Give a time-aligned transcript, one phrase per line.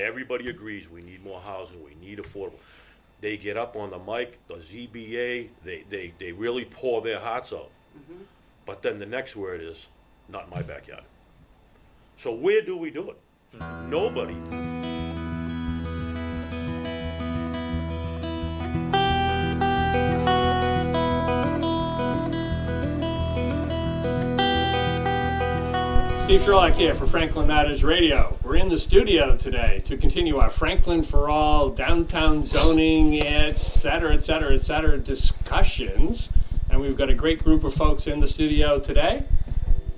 [0.00, 2.58] everybody agrees we need more housing, we need affordable.
[3.20, 7.52] They get up on the mic, the ZBA, they, they, they really pour their hearts
[7.52, 7.70] out.
[7.96, 8.22] Mm-hmm.
[8.64, 9.86] But then the next word is,
[10.28, 11.04] not in my backyard.
[12.18, 13.16] So where do we do it?
[13.56, 13.90] Mm-hmm.
[13.90, 14.79] Nobody.
[26.30, 28.38] Steve Sherlock here for Franklin Matters Radio.
[28.44, 34.14] We're in the studio today to continue our Franklin for All, downtown zoning, et cetera,
[34.14, 36.28] et cetera, et cetera discussions.
[36.70, 39.24] And we've got a great group of folks in the studio today.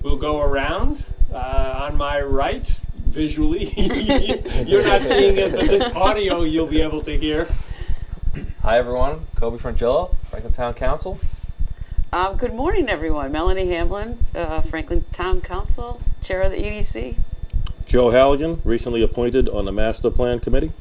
[0.01, 1.05] We'll go around.
[1.31, 3.67] Uh, on my right, visually,
[4.67, 7.47] you're not seeing it, but this audio you'll be able to hear.
[8.63, 11.21] Hi everyone, Cobi Frongillo, Franklin Town Council.
[12.15, 13.33] Um, good morning, everyone.
[13.33, 17.17] Melanie Hamblen, uh, Franklin Town Council, Chair of the EDC.
[17.87, 20.73] Joe Halligan, recently appointed on the Master Plan Committee.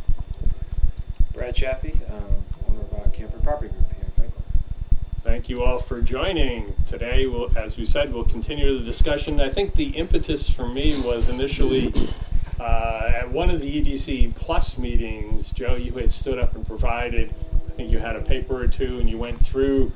[1.31, 4.43] Brad Chafee, um, owner of uh, Camford Property Group here in Franklin.
[5.23, 6.75] Thank you all for joining.
[6.85, 9.39] Today, we'll, as we said, we'll continue the discussion.
[9.39, 11.93] I think the impetus for me was initially
[12.59, 17.33] uh, at one of the EDC Plus meetings, Joe, you had stood up and provided,
[17.53, 19.93] I think you had a paper or two, and you went through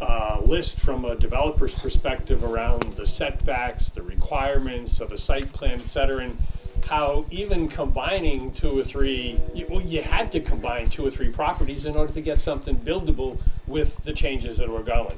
[0.00, 5.80] a list from a developer's perspective around the setbacks, the requirements of a site plan,
[5.80, 6.38] et cetera, and
[6.86, 11.28] how even combining two or three, you, well, you had to combine two or three
[11.28, 15.16] properties in order to get something buildable with the changes that were going.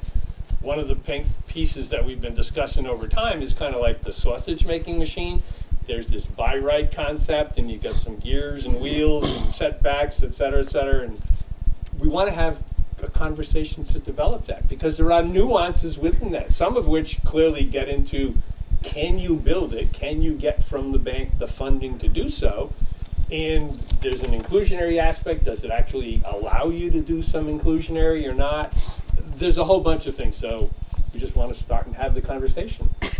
[0.61, 4.01] One of the pink pieces that we've been discussing over time is kind of like
[4.01, 5.43] the sausage making machine.
[5.85, 10.35] There's this buy right concept, and you've got some gears and wheels and setbacks, et
[10.35, 11.01] cetera, et cetera.
[11.05, 11.21] And
[11.99, 12.61] we want to have
[13.03, 17.63] a conversation to develop that because there are nuances within that, some of which clearly
[17.63, 18.35] get into
[18.83, 19.93] can you build it?
[19.93, 22.73] Can you get from the bank the funding to do so?
[23.31, 23.69] And
[24.01, 25.43] there's an inclusionary aspect.
[25.43, 28.73] Does it actually allow you to do some inclusionary or not?
[29.35, 30.35] There's a whole bunch of things.
[30.35, 30.71] So
[31.13, 32.89] we just want to start and have the conversation.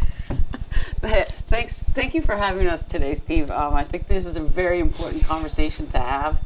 [1.51, 3.51] Thanks, thank you for having us today, Steve.
[3.51, 6.39] Um, I think this is a very important conversation to have.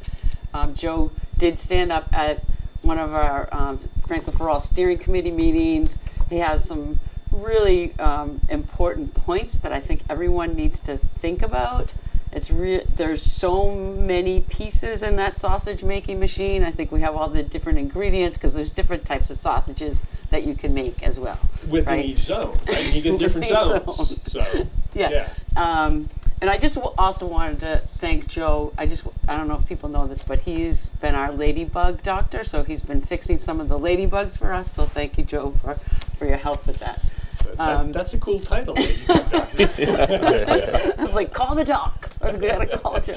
[0.52, 2.42] Um, Joe did stand up at
[2.82, 5.98] one of our um, Franklin for All steering committee meetings.
[6.28, 6.98] He has some
[7.30, 11.94] really um, important points that I think everyone needs to think about.
[12.32, 16.64] It's re- there's so many pieces in that sausage making machine.
[16.64, 20.44] I think we have all the different ingredients because there's different types of sausages that
[20.44, 21.38] you can make as well.
[21.70, 22.04] Within right?
[22.04, 22.92] each zone, right?
[22.92, 24.30] You get different zones.
[24.30, 24.44] So,
[24.94, 25.10] Yeah.
[25.10, 25.28] yeah.
[25.56, 26.08] Um,
[26.40, 28.72] and I just w- also wanted to thank Joe.
[28.78, 32.44] I just I don't know if people know this, but he's been our ladybug doctor,
[32.44, 34.72] so he's been fixing some of the ladybugs for us.
[34.72, 35.74] So thank you, Joe, for
[36.16, 37.00] for your help with that.
[37.44, 38.74] That- that- Um, that's a cool title.
[38.74, 38.96] lady.
[39.06, 39.70] Doctor.
[40.98, 42.10] I was like, call the doc.
[42.20, 43.14] I was gonna call Joe.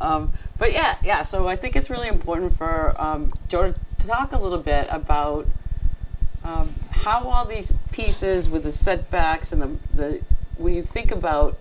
[0.00, 1.22] Um, but yeah, yeah.
[1.22, 5.46] So I think it's really important for um, Joe to talk a little bit about
[6.44, 10.20] um, how all these pieces with the setbacks and the, the
[10.58, 11.58] when you think about,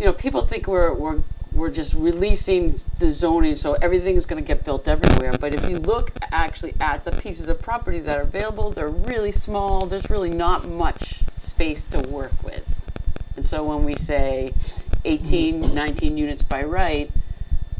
[0.00, 1.20] you know, people think we're we're
[1.52, 5.34] we're just releasing the zoning, so everything's going to get built everywhere.
[5.38, 9.32] But if you look actually at the pieces of property that are available, they're really
[9.32, 9.84] small.
[9.84, 12.66] There's really not much space to work with.
[13.36, 14.54] And so when we say
[15.04, 17.10] 18, 19 units by right,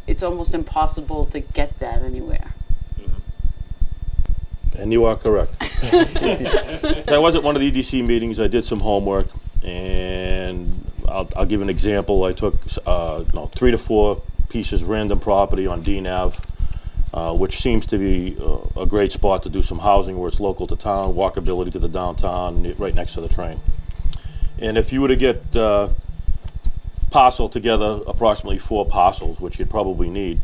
[0.07, 2.53] it's almost impossible to get that anywhere.
[3.01, 4.81] Mm-hmm.
[4.83, 5.53] And you are correct.
[7.09, 8.41] so I was at one of the EDC meetings.
[8.41, 9.29] I did some homework,
[9.63, 12.25] and I'll, I'll give an example.
[12.25, 12.55] I took
[12.87, 16.39] uh, no, three to four pieces random property on Dean Ave,
[17.13, 20.41] uh, which seems to be uh, a great spot to do some housing where it's
[20.41, 23.61] local to town, walkability to the downtown, right next to the train.
[24.59, 25.89] And if you were to get uh,
[27.11, 30.41] parcel together, approximately four parcels, which you'd probably need,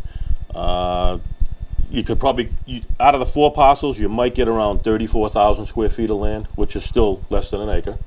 [0.54, 1.18] uh,
[1.90, 5.88] you could probably, you, out of the four parcels, you might get around 34,000 square
[5.88, 7.98] feet of land, which is still less than an acre.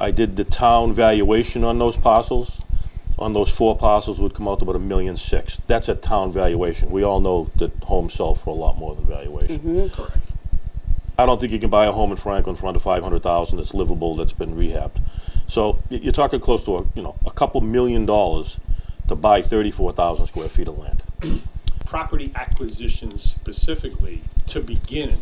[0.00, 2.60] I did the town valuation on those parcels.
[3.18, 5.58] On those four parcels would come out to about a million six.
[5.66, 6.90] That's a town valuation.
[6.90, 9.90] We all know that homes sell for a lot more than valuation.
[9.90, 10.16] Correct.
[11.18, 13.58] I don't think you can buy a home in Franklin for under five hundred thousand
[13.58, 15.02] that's livable, that's been rehabbed.
[15.48, 18.58] So y- you're talking close to a, you know, a couple million dollars
[19.08, 21.02] to buy thirty-four thousand square feet of land.
[21.84, 25.12] Property acquisitions specifically to begin.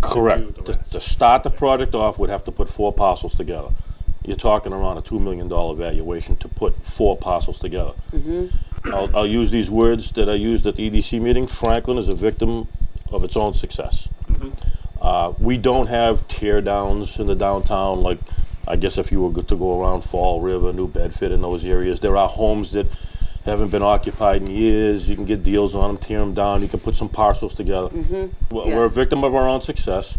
[0.00, 0.54] Correct.
[0.54, 0.92] the To, rest.
[0.92, 3.70] to start the project off, we'd have to put four parcels together.
[4.24, 7.92] You're talking around a two million dollar valuation to put four parcels together.
[8.86, 11.46] I'll, I'll use these words that I used at the EDC meeting.
[11.46, 12.68] Franklin is a victim
[13.10, 14.08] of its own success.
[15.00, 18.18] Uh, we don't have tear downs in the downtown like,
[18.66, 22.00] I guess if you were to go around Fall River, New Bedford, in those areas,
[22.00, 22.86] there are homes that
[23.44, 25.08] haven't been occupied in years.
[25.08, 26.62] You can get deals on them, tear them down.
[26.62, 27.88] You can put some parcels together.
[27.88, 28.56] We're, Mm-hmm.
[28.56, 28.76] Yeah.
[28.76, 30.16] we're a victim of our own success.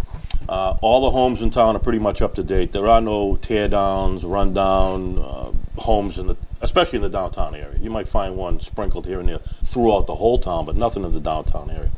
[0.47, 2.71] Uh, all the homes in town are pretty much up to date.
[2.71, 5.51] There are no tear downs, run down uh,
[5.81, 7.79] homes in the, especially in the downtown area.
[7.81, 11.13] You might find one sprinkled here and there throughout the whole town, but nothing in
[11.13, 11.89] the downtown area.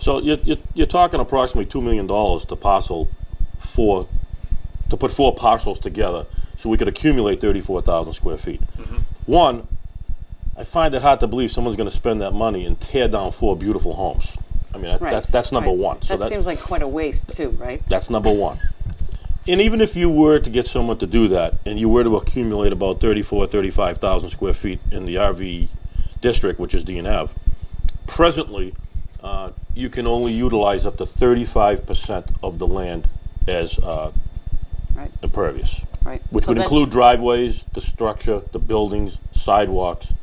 [0.00, 3.08] So you're, you're, you're talking approximately two million dollars to parcel
[3.60, 4.08] four,
[4.90, 6.26] to put four parcels together,
[6.56, 8.60] so we could accumulate thirty-four thousand square feet.
[9.26, 9.66] One,
[10.56, 13.32] I find it hard to believe someone's going to spend that money and tear down
[13.32, 14.36] four beautiful homes.
[14.74, 15.10] I mean, Right.
[15.10, 15.78] that's that's number right.
[15.78, 16.02] one.
[16.02, 17.82] So that, seems like quite a waste too, right?
[17.88, 18.58] that's number one.
[19.46, 22.16] And even if you were to get someone to do that, and you were to
[22.16, 25.68] accumulate about 34, 35,000 square feet in the RV
[26.22, 27.28] district, which is DNF,
[28.06, 28.74] presently,
[29.22, 33.08] uh, you can only utilize up to 35% of the land
[33.46, 34.12] as uh,
[34.94, 35.10] Right.
[35.22, 36.22] impervious, Right.
[36.30, 40.14] which So would include driveways, the structure, the buildings, sidewalks.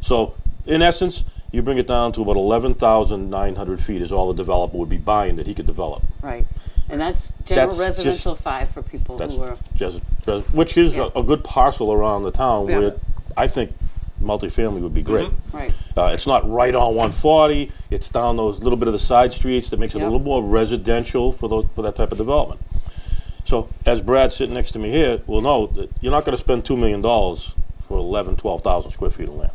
[0.00, 0.34] So,
[0.66, 4.88] in essence, you bring it down to about 11,900 feet is all the developer would
[4.88, 6.02] be buying that he could develop.
[6.22, 6.46] Right.
[6.90, 9.56] And that's general That's just- residential five for people That's who are.
[9.74, 10.00] just,
[10.52, 11.08] which is Yeah.
[11.14, 12.78] a, a good parcel around the town Yeah.
[12.78, 12.94] where
[13.36, 13.72] I think
[14.22, 15.30] multifamily would be great.
[15.52, 15.72] Right.
[15.96, 17.70] Uh, it's not right on 140.
[17.90, 20.06] It's down those little bit of the side streets that makes it a Yep.
[20.12, 22.60] little more residential for those, for that type of development.
[23.44, 26.40] So as Brad sitting next to me here will know that you're not going to
[26.40, 27.52] spend two million dollars
[27.86, 29.52] for 11, 12,000 square feet of land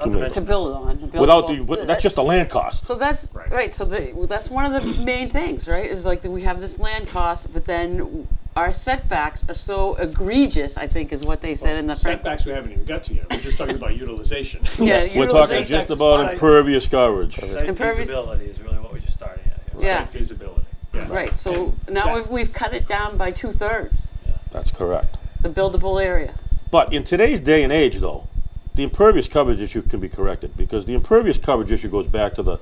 [0.00, 0.32] No, to million.
[0.32, 0.98] To build on.
[0.98, 1.60] to build without well, the.
[1.62, 2.84] With, that's just the land cost.
[2.84, 3.50] So that's Right.
[3.50, 3.74] right.
[3.74, 5.88] So the, that's one of the main things, right?
[5.90, 8.26] Is like that we have this land cost, but then
[8.56, 10.76] our setbacks are so egregious.
[10.76, 13.14] I think is what they said in the Frank- Setbacks we haven't even got to
[13.14, 13.26] yet.
[13.30, 14.62] We're just talking about utilization.
[14.78, 15.66] Yeah, We're talking utilization.
[15.80, 17.36] just about Site- impervious coverage.
[17.36, 19.60] site Impervious- feasibility is really what we're just starting at.
[19.80, 19.88] here.
[19.90, 19.98] Yeah.
[20.04, 20.60] Site feasibility.
[20.92, 21.06] Yeah.
[21.12, 21.38] Right.
[21.38, 24.06] So And now that- we've we've cut it down by two thirds,
[24.52, 25.16] That's correct.
[25.40, 26.34] the buildable area.
[26.70, 28.26] But in today's day and age, though,
[28.74, 32.42] the impervious coverage issue can be corrected because the impervious coverage issue goes back to
[32.42, 32.58] the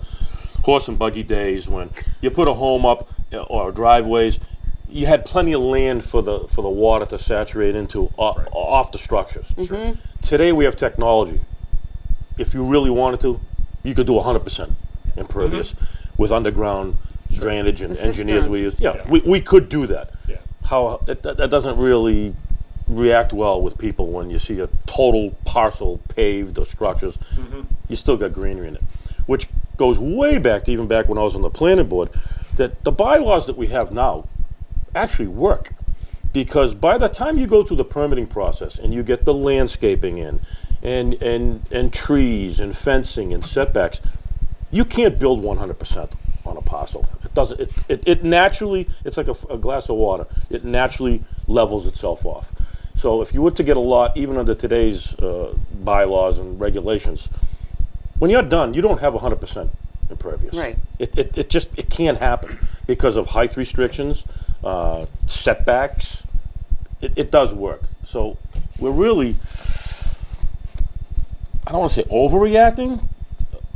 [0.62, 4.38] horse and buggy days when you put a home up uh, or driveways.
[4.88, 8.46] You had plenty of land for the for the water to saturate into o- Right.
[8.52, 9.48] off the structures.
[9.56, 9.98] Mm-hmm.
[10.20, 11.40] Today we have technology.
[12.36, 13.40] If you really wanted to,
[13.82, 14.70] you could do 100%
[15.16, 16.22] impervious mm-hmm.
[16.22, 16.98] with underground
[17.32, 18.78] drainage and The engineers we use.
[18.80, 19.08] Yeah, Yeah.
[19.08, 20.36] We, we could do that Yeah.
[20.66, 22.34] how it, that, that doesn't really
[22.96, 27.16] react well with people when you see a total parcel paved or structures.
[27.34, 27.62] Mm-hmm.
[27.88, 28.82] You still got greenery in it,
[29.26, 32.10] which goes way back to even back when I was on the planning board.
[32.56, 34.28] That the bylaws that we have now
[34.94, 35.72] actually work
[36.32, 40.18] because by the time you go through the permitting process and you get the landscaping
[40.18, 40.40] in
[40.82, 44.00] and and and trees and fencing and setbacks
[44.70, 46.10] you can't build 100%
[46.44, 50.26] on a parcel it doesn't it, it, it naturally it's like a glass of water
[50.50, 52.50] it naturally levels itself off
[53.02, 55.52] so if you were to get a lot even under today's uh,
[55.82, 57.28] bylaws and regulations
[58.20, 59.68] when you're done you don't have 100%
[60.08, 60.78] impervious Right.
[61.00, 64.24] it, it, it just it can't happen because of height restrictions
[64.62, 66.24] uh, setbacks
[67.00, 68.38] it, it does work so
[68.78, 69.34] we're really
[71.66, 73.02] i don't want to say overreacting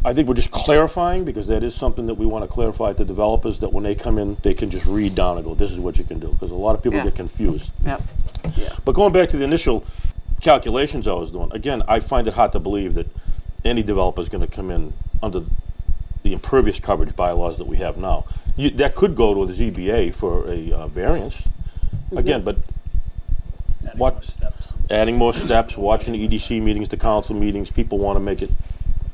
[0.04, 3.04] i think we're just clarifying because that is something that we want to clarify to
[3.04, 5.80] developers that when they come in they can just read down and go this is
[5.80, 7.04] what you can do because a lot of people Yeah.
[7.04, 8.02] get confused Yep.
[8.84, 9.84] But going back to the initial
[10.40, 13.06] calculations I was doing, again, I find it hard to believe that
[13.64, 15.42] any developer is going to come in under
[16.22, 18.24] the impervious coverage bylaws that we have now.
[18.56, 21.42] You, that could go to the ZBA for a uh, variance.
[22.14, 22.56] Again, but
[23.86, 24.74] Adding What- more steps.
[24.90, 28.50] adding more steps, watching the EDC meetings, the council meetings, people want to make it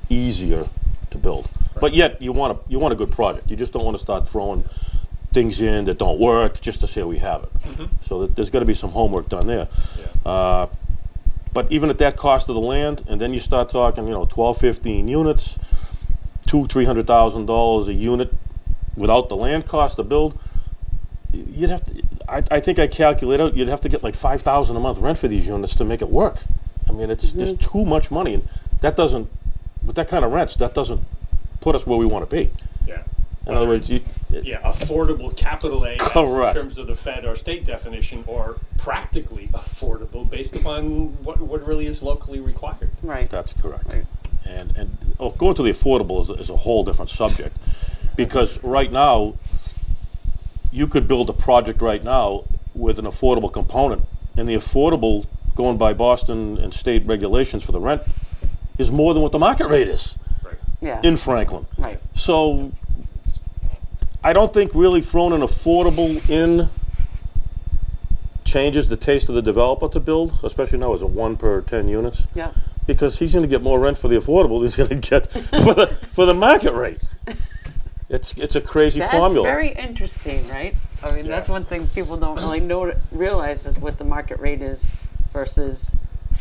[0.09, 0.67] easier
[1.11, 1.49] to build.
[1.81, 3.51] But yet, you want a, you want a good project.
[3.51, 4.65] You just don't want to start throwing
[5.33, 7.51] things in that don't work just to say we have it.
[8.07, 9.69] So that there's got to be some homework done there.
[9.99, 10.31] Yeah.
[10.31, 10.67] Uh,
[11.55, 14.25] But even at that cost of the land, and then you start talking, you know,
[14.25, 15.59] 12, 15 units,
[16.47, 18.33] two, three hundred thousand dollars a unit
[18.97, 20.39] without the land cost to build,
[21.33, 24.77] you'd have to, I, I think I calculated, you'd have to get like five thousand
[24.77, 26.37] a month rent for these units to make it work.
[26.89, 28.49] I mean, it's just too much money, and
[28.81, 29.29] that doesn't,
[29.87, 31.01] with that kind of rents, that doesn't
[31.61, 32.51] put us where we want to be.
[32.87, 33.03] Yeah.
[33.47, 36.57] In other words, you, Yeah, affordable capital A, Correct.
[36.57, 41.67] in terms of the Fed or state definition, or practically affordable based upon what, what
[41.67, 42.91] really is locally required.
[43.03, 43.29] Right.
[43.29, 43.89] That's correct.
[43.89, 44.07] Right.
[44.47, 47.57] And, and oh, going to the affordable is, is a whole different subject.
[48.17, 49.35] Because right now,
[50.71, 52.45] you could build a project right now
[52.75, 54.03] with an affordable component.
[54.37, 58.03] And the affordable, going by Boston and state regulations for the rent,
[58.79, 60.55] is more than what the market rate is Right.
[60.81, 61.01] Yeah.
[61.03, 61.67] in Franklin.
[61.77, 62.01] right.
[62.15, 62.73] So
[64.25, 66.69] I don't think really throwing an affordable in
[68.45, 71.89] changes the taste of the developer to build, especially now as a one per 10
[71.89, 72.23] units.
[72.35, 72.53] Yeah.
[72.87, 75.31] because he's going to get more rent for the affordable than he's going to get
[75.31, 77.15] for the for the market rate.
[78.13, 79.43] It's it's a crazy That's formula.
[79.43, 80.77] very interesting, right?
[81.03, 84.61] I mean, that's one thing people don't really know realize is what the market rate
[84.61, 84.97] is
[85.33, 85.97] versus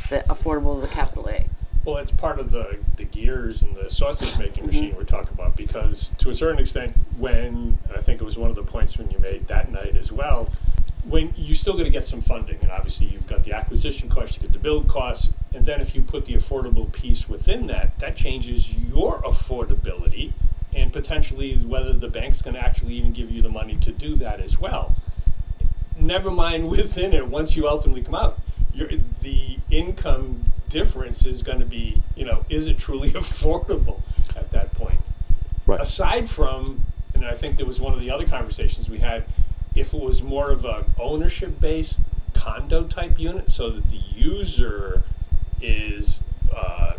[0.09, 1.45] the affordable of the capital A.
[1.85, 4.67] Well, it's part of the, the gears and the sausage making mm-hmm.
[4.67, 8.49] machine we're talking about because, to a certain extent, when I think it was one
[8.49, 10.49] of the points when you made that night as well,
[11.03, 14.35] when you still got to get some funding, and obviously you've got the acquisition cost,
[14.35, 17.97] you get the build costs, and then if you put the affordable piece within that,
[17.99, 20.33] that changes your affordability
[20.73, 24.15] and potentially whether the bank's going to actually even give you the money to do
[24.15, 24.95] that as well
[25.99, 28.39] never mind within it once you ultimately come out
[29.21, 34.01] the income difference is going to be you know is it truly affordable
[34.35, 34.99] at that point
[35.65, 35.81] right.
[35.81, 36.81] aside from
[37.21, 39.23] and i think there was one of the other conversations we had
[39.75, 41.99] if it was more of a ownership based
[42.33, 45.03] condo type unit so that the user
[45.61, 46.21] is
[46.55, 46.93] uh,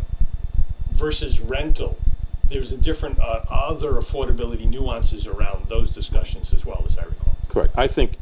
[0.91, 1.97] versus rental
[2.45, 7.33] there's a different uh, other affordability nuances around those discussions as well as i recall
[7.53, 7.77] Correct.
[7.77, 8.17] I think,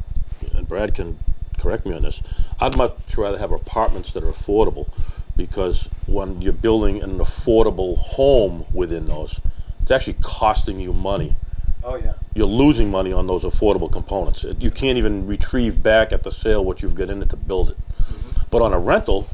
[0.53, 1.17] and Brad can
[1.57, 2.21] correct me on this.
[2.59, 4.89] I'd much rather have apartments that are affordable,
[5.37, 9.39] because when you're building an affordable home within those,
[9.81, 11.37] it's actually costing you money.
[11.83, 12.13] Oh yeah.
[12.33, 14.43] You're losing money on those affordable components.
[14.43, 17.35] It- You can't even retrieve back at the sale what you've got in it to
[17.37, 17.77] build it.
[17.77, 18.41] Mm-hmm.
[18.51, 19.27] But on a rental,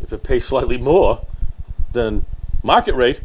[0.00, 1.20] if it pays slightly more
[1.92, 2.24] than
[2.62, 3.20] market rate,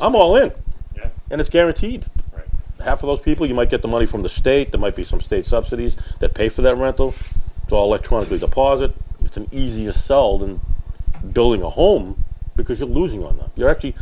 [0.00, 0.52] I'm all in,
[0.96, 2.46] yeah and it's guaranteed right
[2.80, 4.70] half of those people, you might get the money from the state.
[4.72, 7.14] There might be some state subsidies that pay for that rental.
[7.64, 8.94] It's all electronically deposit.
[9.24, 10.60] It's an easier sell than
[11.32, 12.22] building a home
[12.56, 13.50] because you're losing on them.
[13.56, 13.94] You're actually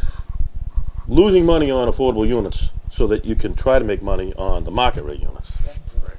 [1.09, 4.73] losing money on affordable units so that you can try to make money on the
[4.73, 5.53] market rate units.
[6.03, 6.17] Right.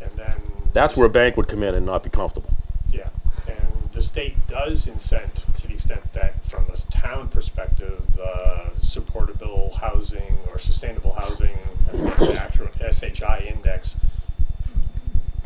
[0.00, 0.34] And then
[0.72, 2.50] That's where a bank would come in and not be comfortable.
[2.92, 3.08] yeah,
[3.46, 9.74] and the state does incent to the extent that, from a town perspective, uh, supportable
[9.80, 11.56] housing or sustainable housing,
[11.92, 13.94] the actual SHI index.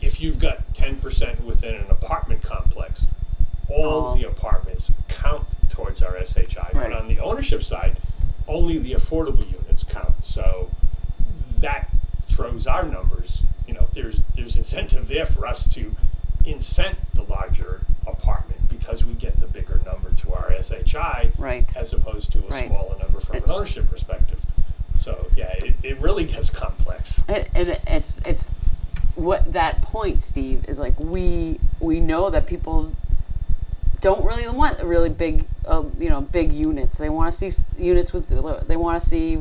[0.00, 3.04] If you've got ten percent within an apartment complex,
[3.68, 4.16] all Oh.
[4.16, 6.70] the apartments count towards our SHI.
[6.72, 6.72] Right.
[6.72, 7.98] But on the ownership side,
[8.48, 9.61] only the affordable units count.
[10.32, 10.70] So
[11.58, 11.90] that
[12.22, 13.42] throws our numbers.
[13.66, 15.94] You know, there's there's incentive there for us to
[16.44, 21.76] incent the larger apartment because we get the bigger number to our SHI Right.
[21.76, 22.66] as opposed to a Right.
[22.66, 24.40] smaller number from an ownership perspective.
[24.96, 27.20] So yeah, it, it really gets complex.
[27.28, 28.44] And, and it's it's
[29.14, 32.92] what that point, Steve, is like we we know that people
[34.00, 36.98] don't really want really big, uh, you know, big units.
[36.98, 38.28] They want to see units with
[38.66, 39.38] they want to see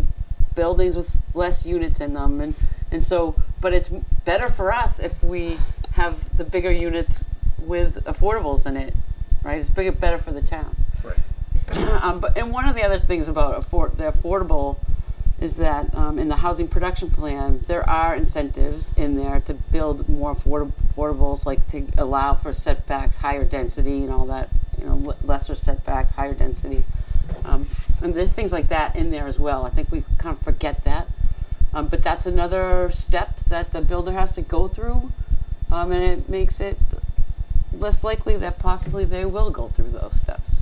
[0.55, 2.55] buildings with less units in them, and
[2.91, 5.57] and so, but it's better for us if we
[5.93, 7.23] have the bigger units
[7.57, 8.93] with affordables in it,
[9.43, 9.59] right?
[9.59, 10.75] It's bigger, better for the town.
[11.03, 11.17] Right.
[12.03, 14.77] um, but and one of the other things about afford, the affordable
[15.39, 20.07] is that um, in the housing production plan there are incentives in there to build
[20.07, 24.49] more affordable affordables, like to allow for setbacks, higher density, and all that.
[24.79, 26.83] You know, lesser setbacks, higher density,
[27.45, 27.65] um,
[28.01, 29.65] and there's things like that in there as well.
[29.65, 31.07] I think we kind of forget that,
[31.73, 35.11] um, but that's another step that the builder has to go through,
[35.71, 36.77] um, and it makes it
[37.73, 40.59] less likely that possibly they will go through those steps.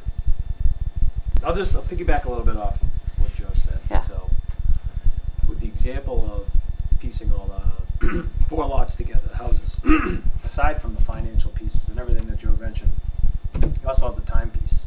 [1.44, 3.80] I'll just I'll piggyback a little bit off of what Joe said.
[3.90, 4.02] Yeah.
[4.02, 4.30] So,
[5.48, 7.48] with the example of piecing all
[8.00, 9.78] the four lots together, the houses,
[10.44, 12.92] aside from the financial pieces and everything that Joe mentioned,
[13.62, 14.86] you also have the time piece.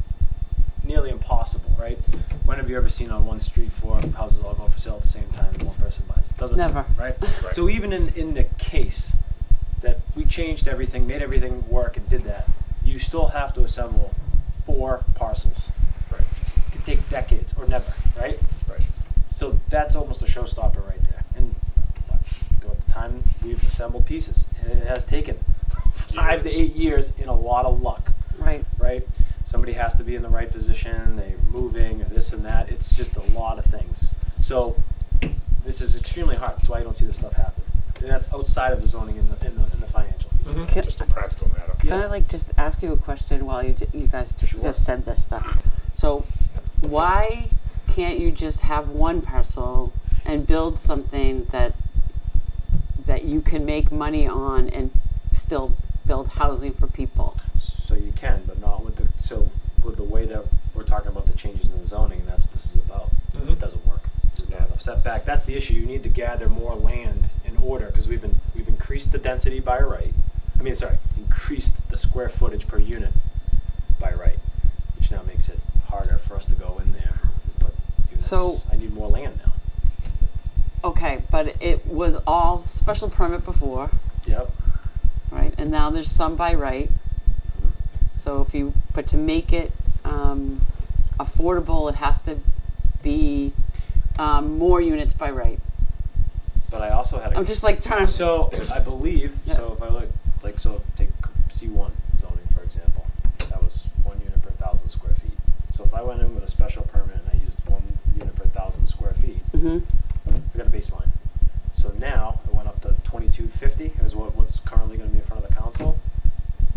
[0.84, 1.96] Nearly impossible, right?
[2.44, 5.02] When have you ever seen on one street four houses all go for sale at
[5.02, 6.36] the same time and one person buys it?
[6.36, 6.74] Doesn't Never.
[6.82, 7.14] happen, right?
[7.44, 7.54] Right.
[7.54, 9.14] So even in, in the case
[9.80, 12.48] that we changed everything, made everything work, and did that,
[12.84, 14.12] you still have to assemble
[14.66, 15.70] four parcels.
[16.10, 16.20] Right.
[16.66, 18.38] It could take decades or never, right?
[18.68, 18.82] Right.
[19.30, 21.24] So that's almost a showstopper right there.
[21.36, 21.54] And
[22.10, 25.36] at the time, we've assembled pieces, and it has taken
[25.92, 28.64] five to eight years in a lot of luck, Right.
[28.78, 29.06] right?
[29.44, 32.70] Somebody has to be in the right position, they're moving, or this and that.
[32.70, 34.10] It's just a lot of things.
[34.40, 34.76] So
[35.64, 36.56] this is extremely hard.
[36.56, 37.62] That's why you don't see this stuff happen.
[38.00, 40.48] And that's outside of the zoning and the, in the, in the financial piece.
[40.48, 40.64] Mm-hmm.
[40.66, 41.72] Can- Just a practical matter.
[41.78, 44.60] Can I like just ask you a question while you you guys ju- Sure.
[44.60, 45.62] just said this stuff?
[45.94, 46.24] So,
[46.80, 47.48] why
[47.88, 49.92] can't you just have one parcel
[50.24, 51.74] and build something that
[53.04, 54.90] that you can make money on and
[55.32, 55.74] still
[56.06, 57.36] build housing for people?
[57.92, 59.50] So you can, but not with the so
[59.84, 60.42] with the way that
[60.74, 63.10] we're talking about the changes in the zoning, and that's what this is about.
[63.34, 63.52] Mhm.
[63.52, 64.00] It doesn't work.
[64.34, 65.26] There's not enough setback.
[65.26, 65.74] That's the issue.
[65.74, 69.60] You need to gather more land in order because we've been, we've increased the density
[69.60, 70.14] by right.
[70.58, 73.12] I mean, sorry, increased the square footage per unit
[74.00, 74.38] by right,
[74.98, 75.58] which now makes it
[75.88, 77.18] harder for us to go in there.
[77.44, 77.74] and Put
[78.08, 78.26] units.
[78.26, 79.52] So- I need more land now.
[80.82, 83.90] Okay, but it was all special permit before,
[84.24, 84.50] Yep.
[85.30, 85.52] right?
[85.58, 86.90] And now there's some by right.
[88.32, 89.72] So if you, but to make it
[90.06, 90.62] um,
[91.20, 92.38] affordable, it has to
[93.02, 93.52] be
[94.18, 95.60] um, more units by right.
[96.70, 97.36] But I also had a.
[97.36, 98.10] I'm just like trying to.
[98.10, 99.56] So I believe, Yeah.
[99.56, 100.08] so if I look,
[100.42, 101.10] like, so take
[101.50, 103.04] C one zoning, for example,
[103.50, 105.36] that was one unit per thousand square feet.
[105.74, 107.82] So if I went in with a special permit and I used one
[108.16, 109.80] unit per thousand square feet, hmm
[110.26, 111.10] I got a baseline.
[111.74, 115.24] So now it went up to twenty-two fifty is what, what's currently gonna be in
[115.24, 115.98] front of the council.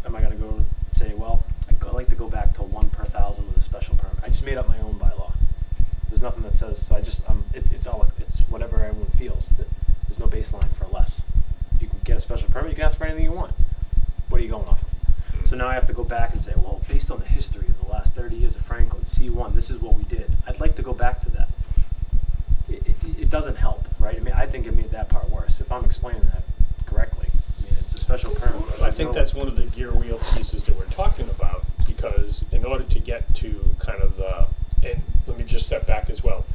[0.05, 2.89] Am I gonna go and say, well, I'd go- like to go back to one
[2.91, 4.15] per thousand with a special permit?
[4.23, 5.33] I just made up my own bylaw.
[6.09, 9.49] There's nothing that says, so I just, um, it, it's all, it's whatever everyone feels,
[9.57, 9.67] that
[10.07, 11.21] there's no baseline for less.
[11.81, 13.53] You can get a special permit, you can ask for anything you want.
[14.29, 15.47] What are you going off of?
[15.49, 17.79] So now I have to go back and say, well, based on the history of
[17.83, 20.31] the last thirty years of Franklin, C one, this is what we did.
[20.47, 21.49] I'd like to go back to that.
[22.69, 24.15] It, it, it doesn't help, right?
[24.15, 26.43] I mean, I think it made that part worse, if I'm explaining that
[26.85, 27.27] correctly.
[27.59, 28.65] I mean, it's a special permit.
[28.67, 31.29] but I there's think no- that's one of the gear wheel pieces that we're talking
[31.29, 34.47] about, because in order to get to kind of the,
[34.87, 36.45] and let me just step back as well.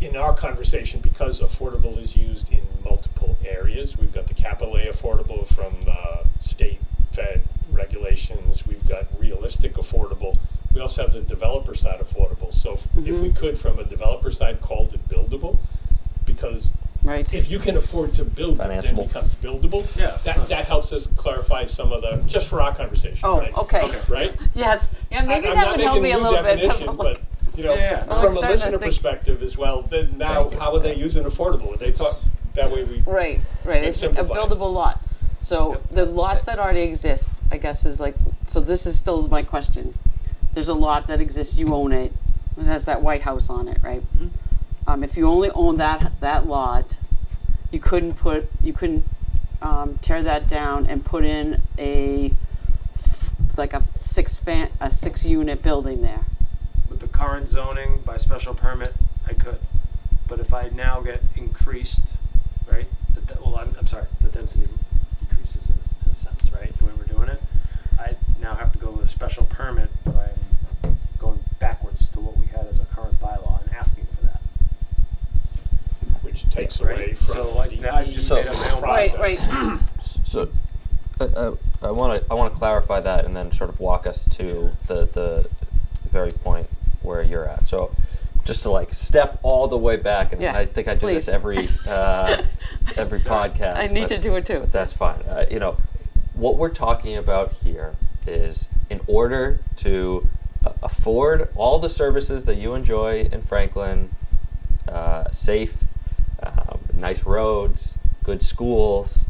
[0.00, 4.86] In our conversation, because affordable is used in multiple areas, we've got the capital A
[4.86, 6.80] affordable from the state
[7.12, 10.38] fed regulations, we've got realistic affordable,
[10.74, 12.52] we also have the developer side affordable.
[12.52, 13.22] So if- if mm-hmm.
[13.22, 15.58] we could, from a developer side, called it buildable,
[16.26, 16.70] because
[17.04, 17.32] Right.
[17.32, 19.86] if you can afford to build it, then it becomes buildable.
[19.96, 23.56] Yeah, That, that helps us clarify some of the, just for our conversation, Oh, right?
[23.56, 23.84] okay.
[24.08, 24.34] Right?
[24.54, 24.94] Yes.
[25.12, 26.68] Yeah, maybe I- that would help me a little bit.
[26.68, 27.20] 'cause definition, I'm like,
[27.52, 28.20] But, you know, Yeah, yeah.
[28.20, 31.78] From a listener perspective as well, then now, how are they using affordable?
[31.78, 32.20] They talk,
[32.58, 33.82] that way we, Right, right.
[33.84, 34.36] It's a simplify it.
[34.36, 35.00] buildable lot.
[35.40, 35.82] So Yep.
[35.90, 38.14] the lots that already exist, I guess, is like.
[38.46, 39.94] So this is still my question.
[40.54, 41.56] There's a lot that exists.
[41.58, 42.12] You own it.
[42.58, 44.02] It has that White House on it, right?
[44.02, 44.28] Mm-hmm.
[44.90, 46.98] Um, if you only own that that lot,
[47.70, 49.04] you couldn't put you couldn't
[49.62, 52.32] um, tear that down and put in a
[52.98, 56.24] f- like a six fan a six unit building there.
[56.90, 58.92] With the current zoning by special permit,
[59.28, 59.60] I could.
[60.26, 62.17] But if I now get increased, right, the, de-
[63.44, 64.66] well, I'm, I'm sorry, the density
[65.28, 67.40] decreases in a, in a sense, right, the way we're doing it.
[67.98, 70.36] I now have to go with a special permit, but
[70.84, 74.40] I'm going backwards to what we had as a current bylaw and asking for that,
[76.22, 77.18] which takes away right?
[77.18, 79.38] from So I, the now I've just So- made up my own Right, process.
[79.50, 79.80] Right, right.
[80.28, 80.50] So,
[81.20, 84.06] uh, uh, I want to I want to clarify that and then sort of walk
[84.06, 85.48] us to the the
[86.10, 86.66] very point
[87.00, 87.66] where you're at.
[87.66, 87.92] So,
[88.48, 91.28] just to like step all the way back, and Yeah, I think I do this
[91.28, 92.42] every uh,
[92.96, 93.76] every podcast.
[93.76, 94.60] I need but- to do it too.
[94.60, 95.20] But that's fine.
[95.28, 95.76] Uh, you know,
[96.32, 97.94] what we're talking about here
[98.26, 100.26] is in order to
[100.64, 104.08] uh, afford all the services that you enjoy in Franklin,
[104.90, 105.76] uh, safe,
[106.42, 109.26] um, nice roads, good schools,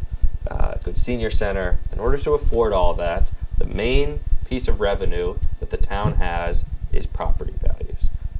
[0.49, 1.81] uh, good senior center.
[1.93, 6.65] In order to afford all that, the main piece of revenue that the town has
[6.93, 7.98] is property values.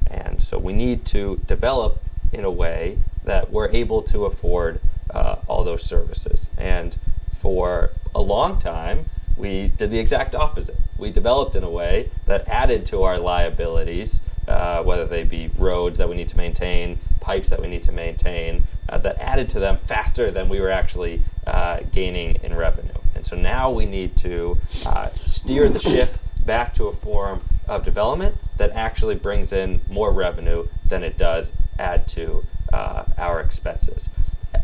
[0.09, 5.37] And so we need to develop in a way that we're able to afford uh,
[5.47, 6.49] all those services.
[6.57, 6.97] And
[7.39, 9.05] for a long time,
[9.37, 10.75] we did the exact opposite.
[10.97, 15.97] We developed in a way that added to our liabilities, uh, whether they be roads
[15.97, 19.59] that we need to maintain, pipes that we need to maintain, uh, that added to
[19.59, 22.91] them faster than we were actually uh, gaining in revenue.
[23.15, 27.85] And so now we need to uh, steer the ship back to a form of
[27.85, 34.09] development that actually brings in more revenue than it does add to uh, our expenses.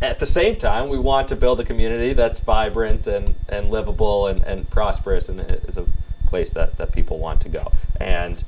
[0.01, 4.27] At the same time, we want to build a community that's vibrant and, and livable
[4.27, 5.85] and, and prosperous and is a
[6.25, 7.71] place that, that people want to go.
[8.01, 8.43] And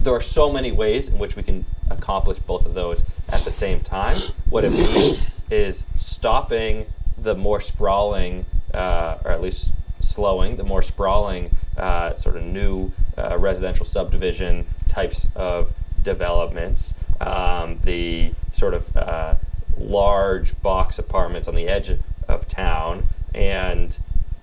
[0.00, 3.50] there are so many ways in which we can accomplish both of those at the
[3.50, 4.16] same time.
[4.48, 6.86] What it means is stopping
[7.18, 12.92] the more sprawling, uh, or at least slowing the more sprawling uh, sort of new
[13.16, 15.72] uh, residential subdivision types of
[16.02, 19.34] developments, um, the sort of uh,
[19.78, 21.90] large box apartments on the edge
[22.28, 23.98] of town, and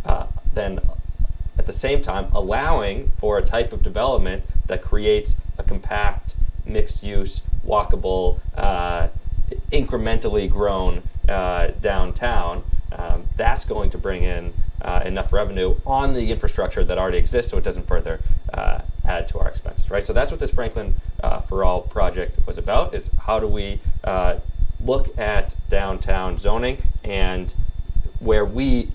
[0.05, 0.79] uh, then
[1.57, 7.03] at the same time allowing for a type of development that creates a compact, mixed
[7.03, 9.07] use, walkable, uh,
[9.71, 12.63] incrementally grown uh, downtown.
[12.91, 17.51] Um, that's going to bring in uh, enough revenue on the infrastructure that already exists
[17.51, 18.19] so it doesn't further
[18.54, 20.06] uh, add to our expenses, right?
[20.06, 23.80] So that's what this Franklin uh, for All project was about, is how do we
[24.04, 24.38] uh,
[24.84, 27.54] look at downtown zoning and
[28.20, 28.90] where we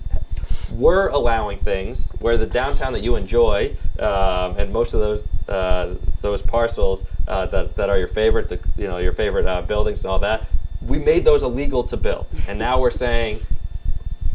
[0.71, 5.95] were allowing things where the downtown that you enjoy um, and most of those uh,
[6.21, 9.99] those parcels uh, that, that are your favorite, the, you know, your favorite uh, buildings
[9.99, 10.45] and all that.
[10.81, 13.39] We made those illegal to build, and now we're saying,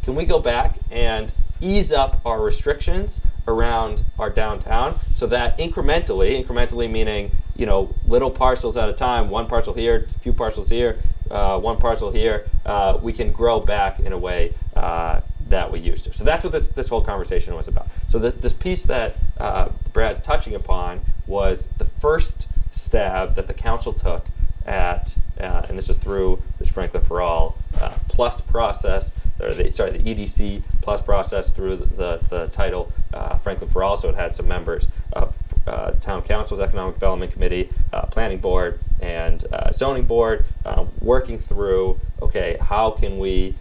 [0.05, 1.31] can we go back and
[1.61, 8.31] ease up our restrictions around our downtown so that incrementally, incrementally meaning you know little
[8.31, 10.99] parcels at a time, one parcel here, a few parcels here,
[11.31, 15.79] uh, one parcel here, uh, we can grow back in a way uh, that we
[15.79, 16.13] used to.
[16.13, 17.89] So that's what this, this whole conversation was about.
[18.09, 23.55] So th- this piece that uh, Brad's touching upon was the first stab that the
[23.55, 24.27] council took
[24.67, 29.73] at, uh, and this is through this Franklin for All uh, plus process, or the,
[29.73, 33.97] sorry, the EDC plus process through the, the, the title uh, Franklin for All.
[33.97, 35.35] So it had some members of
[35.67, 41.39] uh, Town Council's Economic Development Committee, uh, Planning Board, and uh, Zoning Board, uh, working
[41.39, 43.57] through okay, how can we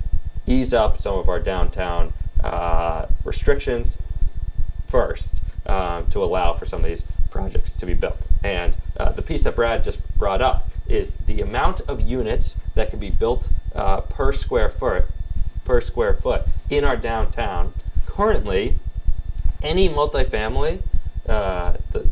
[0.48, 3.98] ease up some of our downtown uh, restrictions
[4.88, 5.36] first
[5.68, 8.18] um, to allow for some of these projects to be built.
[8.44, 8.76] And
[9.16, 13.10] the piece that Brad just brought up is the amount of units that can be
[13.10, 13.48] built
[14.10, 15.06] per square foot
[15.72, 17.72] per square foot in our downtown.
[18.06, 18.76] Currently,
[19.62, 20.82] any multifamily,
[21.30, 22.10] uh, the,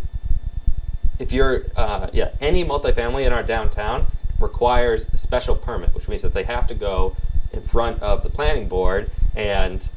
[1.19, 4.05] if you're uh, yeah any multifamily in our downtown
[4.39, 7.17] requires a special permit, which means that they have to go
[7.51, 9.89] in front of the planning board and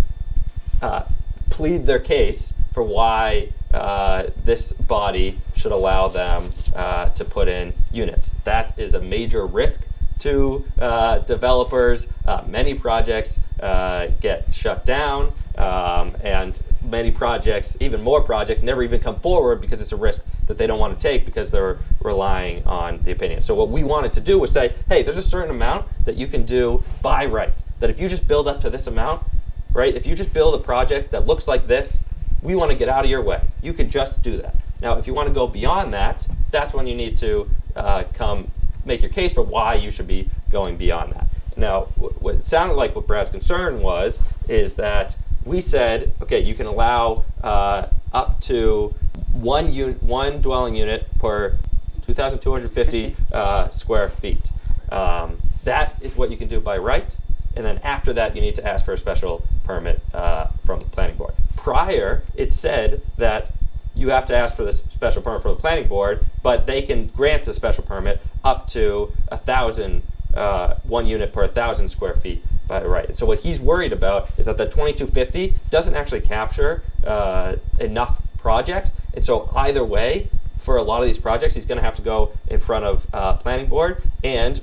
[0.80, 1.04] uh,
[1.48, 7.72] plead their case for why uh, this body should allow them uh, to put in
[7.92, 8.34] units.
[8.42, 9.86] That is a major risk
[10.22, 12.08] to uh, developers.
[12.24, 18.82] Uh, many projects uh, get shut down, um, and many projects, even more projects, never
[18.82, 21.78] even come forward because it's a risk that they don't want to take because they're
[22.00, 23.42] relying on the opinion.
[23.42, 26.26] So what we wanted to do was say, hey, there's a certain amount that you
[26.26, 27.52] can do by right.
[27.80, 29.24] That if you just build up to this amount,
[29.72, 29.94] right?
[29.94, 32.02] If you just build a project that looks like this,
[32.42, 33.40] we want to get out of your way.
[33.62, 34.54] You can just do that.
[34.80, 38.50] Now, if you want to go beyond that, that's when you need to uh, come
[38.84, 41.26] make your case for why you should be going beyond that.
[41.56, 44.18] Now, what it sounded like what Brad's concern was
[44.48, 48.94] is that we said, okay, you can allow uh, up to
[49.32, 51.58] one un- one dwelling unit per
[52.06, 54.50] 2,250 uh, square feet.
[54.90, 57.16] Um, that is what you can do by right,
[57.56, 60.86] and then after that, you need to ask for a special permit uh, from the
[60.86, 61.34] planning board.
[61.56, 63.52] Prior, it said that
[63.94, 67.06] you have to ask for this special permit from the planning board, but they can
[67.08, 70.02] grant a special permit up to a thousand,
[70.34, 73.16] uh, one unit per thousand square feet by right.
[73.16, 78.92] So what he's worried about is that the 2250 doesn't actually capture uh, enough projects,
[79.14, 80.28] and so either way,
[80.58, 83.06] for a lot of these projects, he's going to have to go in front of
[83.12, 84.60] uh, planning board and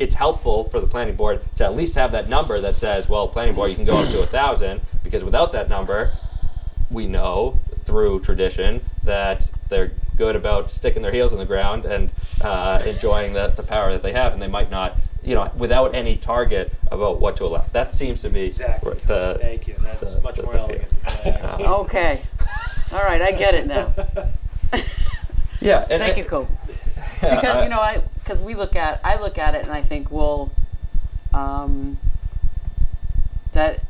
[0.00, 3.28] it's helpful for the planning board to at least have that number that says, well,
[3.28, 6.12] planning board, you can go up to a thousand, because without that number,
[6.90, 7.60] we know
[7.90, 12.08] through tradition that they're good about sticking their heels in the ground and
[12.40, 15.92] uh, enjoying the, the power that they have, and they might not, you know, without
[15.92, 17.64] any target about what to allow.
[17.72, 18.94] That seems to be Exactly.
[19.06, 19.74] the Thank you.
[19.80, 20.90] That's the- much the- more the elegant.
[21.02, 21.60] than that.
[21.80, 22.22] Okay.
[22.92, 23.92] All right, I get it now.
[25.60, 25.84] yeah.
[25.90, 26.48] And, Thank you, Cope.
[27.20, 30.10] Because you know, I because we look at I look at it and I think,
[30.10, 30.50] well,
[31.34, 31.98] um,
[33.52, 33.80] that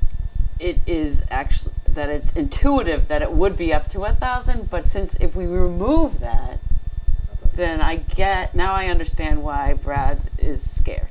[0.61, 4.87] it is actually that it's intuitive that it would be up to a thousand, but
[4.87, 6.61] since if we remove that,
[7.55, 11.09] then I get now I understand why Brad is scared,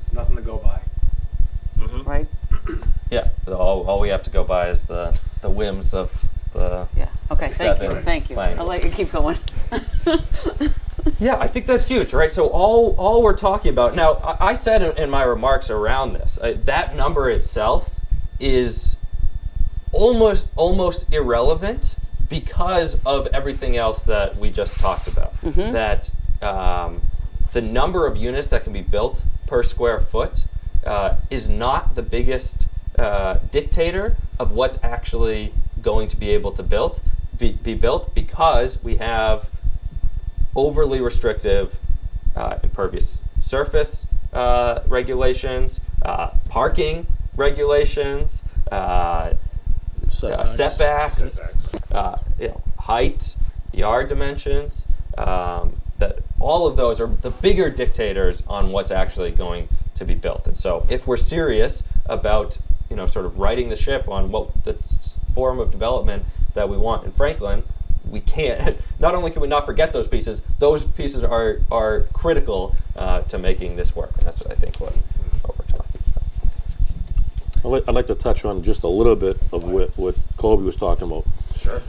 [0.00, 0.80] There's nothing to go by.
[2.04, 2.26] right?
[3.10, 3.26] Yeah.
[3.48, 7.08] All, all we have to go by is the the whims of the Yeah.
[7.28, 7.48] Okay.
[7.48, 7.90] Thank you.
[7.90, 8.36] Thank you.
[8.36, 9.36] planning I'll let you keep going.
[11.18, 12.32] Yeah, I think that's huge, right?
[12.32, 16.12] So all all we're talking about now, I, I said in, in my remarks around
[16.12, 17.99] this, uh, that number itself
[18.40, 18.96] is
[19.92, 21.96] almost almost irrelevant
[22.28, 25.32] because of everything else that we just talked about.
[25.72, 26.10] That
[26.42, 27.02] um,
[27.52, 30.44] the number of units that can be built per square foot
[30.86, 36.62] uh, is not the biggest uh, dictator of what's actually going to be able to
[36.62, 37.00] build
[37.38, 39.50] be, be built because we have
[40.54, 41.78] overly restrictive
[42.36, 47.06] uh, impervious surface uh, regulations, uh, parking
[47.40, 49.34] regulations, uh, uh,
[50.08, 50.50] Setbacks.
[50.52, 51.40] setbacks,
[51.90, 53.36] uh, you know, height,
[53.72, 54.86] yard dimensions.
[55.18, 60.14] Um, that all of those are the bigger dictators on what's actually going to be
[60.14, 60.46] built.
[60.46, 64.64] And so, if we're serious about you know sort of righting the ship on what
[64.64, 64.74] the
[65.34, 66.24] form of development
[66.54, 67.62] that we want in Franklin,
[68.08, 68.78] we can't.
[68.98, 73.38] Not only can we not forget those pieces, those pieces are are critical uh, to
[73.38, 74.12] making this work.
[74.14, 74.92] And that's what I think what,
[75.42, 76.22] what we're talking about.
[77.64, 80.64] I'd like, I'd like to touch on just a little bit of what, what Cobi
[80.64, 81.24] was talking about.
[81.58, 81.82] Sure.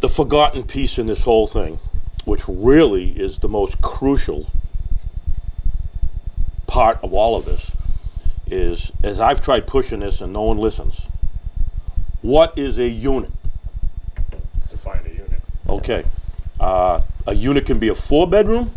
[0.00, 1.80] The forgotten piece in this whole thing
[2.28, 4.50] which really is the most crucial
[6.66, 7.72] part of all of this,
[8.46, 11.06] is as I've tried pushing this and no one listens.
[12.20, 13.30] What is a unit?
[14.68, 15.40] Define a unit.
[15.68, 16.04] Okay.
[16.60, 18.72] Uh, a unit can be a four bedroom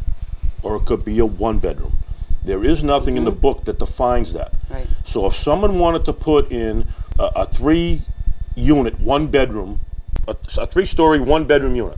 [0.63, 1.91] or it could be a one bedroom.
[2.43, 4.51] There is nothing in the book that defines that.
[4.69, 4.87] Right.
[5.05, 6.87] So if someone wanted to put in
[7.19, 8.01] a, a three
[8.55, 9.79] unit, one bedroom,
[10.27, 11.97] a, a three story, one bedroom unit,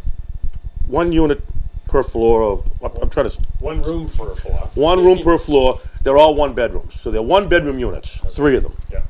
[0.87, 1.41] one unit
[1.87, 4.57] per floor, of, I'm- I'm trying to, One room per floor.
[4.75, 6.99] one room per floor, they're all one bedrooms.
[6.99, 8.75] So they're one bedroom units, three of them.
[8.91, 9.01] Yeah.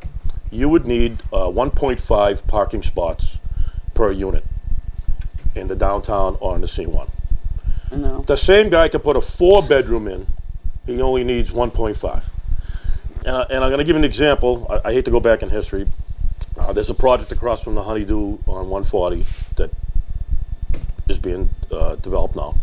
[0.51, 3.39] You would need uh, 1.5 parking spots
[3.95, 4.43] per unit
[5.55, 7.09] in the downtown or in the C1.
[7.91, 8.23] I know.
[8.27, 10.27] The same guy can put a four bedroom in,
[10.85, 12.23] he only needs 1.5.
[13.25, 14.67] And, I, and I'm going to give an example.
[14.69, 15.87] I, I hate to go back in history.
[16.57, 19.71] Uh, there's a project across from the Honeydew on 140 that
[21.07, 22.55] is being uh, developed now.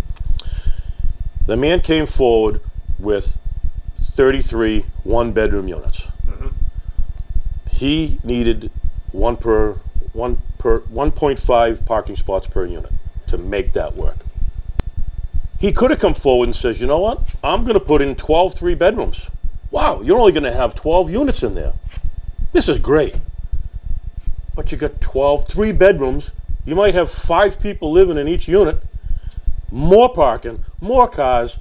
[1.46, 2.60] The man came forward
[2.98, 3.38] with
[4.12, 6.08] 33 one bedroom units.
[7.70, 8.70] He needed
[9.10, 9.72] one per
[10.12, 12.92] one per 1.5 parking spots per unit
[13.28, 14.16] to make that work.
[15.60, 17.20] He could have come forward and says, you know what?
[17.44, 19.28] I'm going to put in 12 three bedrooms.
[19.70, 21.74] Wow, you're only going to have 12 units in there.
[22.54, 23.14] This is great.
[24.54, 26.32] But you got 12 three bedrooms.
[26.64, 28.82] You might have five people living in each unit.
[29.70, 31.58] More parking, more cars,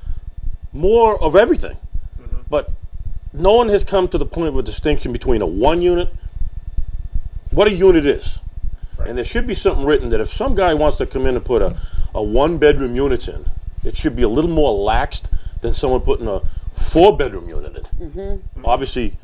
[0.72, 1.76] more of everything.
[2.20, 2.38] Mm-hmm.
[2.50, 2.72] But
[3.34, 6.12] no one has come to the point of a distinction between a one unit,
[7.52, 8.40] what a unit is.
[8.98, 11.44] And there should be something written that if some guy wants to come in and
[11.44, 11.78] put a,
[12.16, 13.46] a one bedroom unit in,
[13.84, 15.30] it should be a little more laxed
[15.62, 16.42] than someone putting a
[16.80, 18.10] four bedroom unit in.
[18.10, 18.66] Mm-hmm.
[18.66, 19.18] Obviously,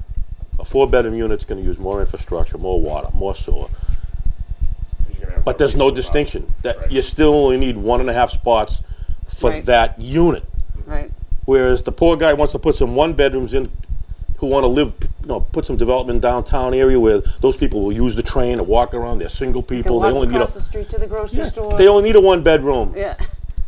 [0.59, 3.67] a four bedroom unit's going to use more infrastructure, more water, more sewer.
[5.09, 6.53] You're gonna have But there's no distinction.
[6.63, 6.91] That Right.
[6.91, 8.81] you still only need one and a half spots
[9.27, 9.65] for Right.
[9.65, 10.43] that unit.
[10.85, 11.11] Right.
[11.45, 13.69] Whereas the poor guy wants to put some one bedrooms in,
[14.37, 17.91] who want to live, you know, put some development downtown area where those people will
[17.91, 19.19] use the train or walk around.
[19.19, 19.99] They're single people.
[19.99, 21.77] They walk only need a the street to the grocery yeah, store.
[21.77, 22.93] they only need a one bedroom.
[22.97, 23.15] yeah.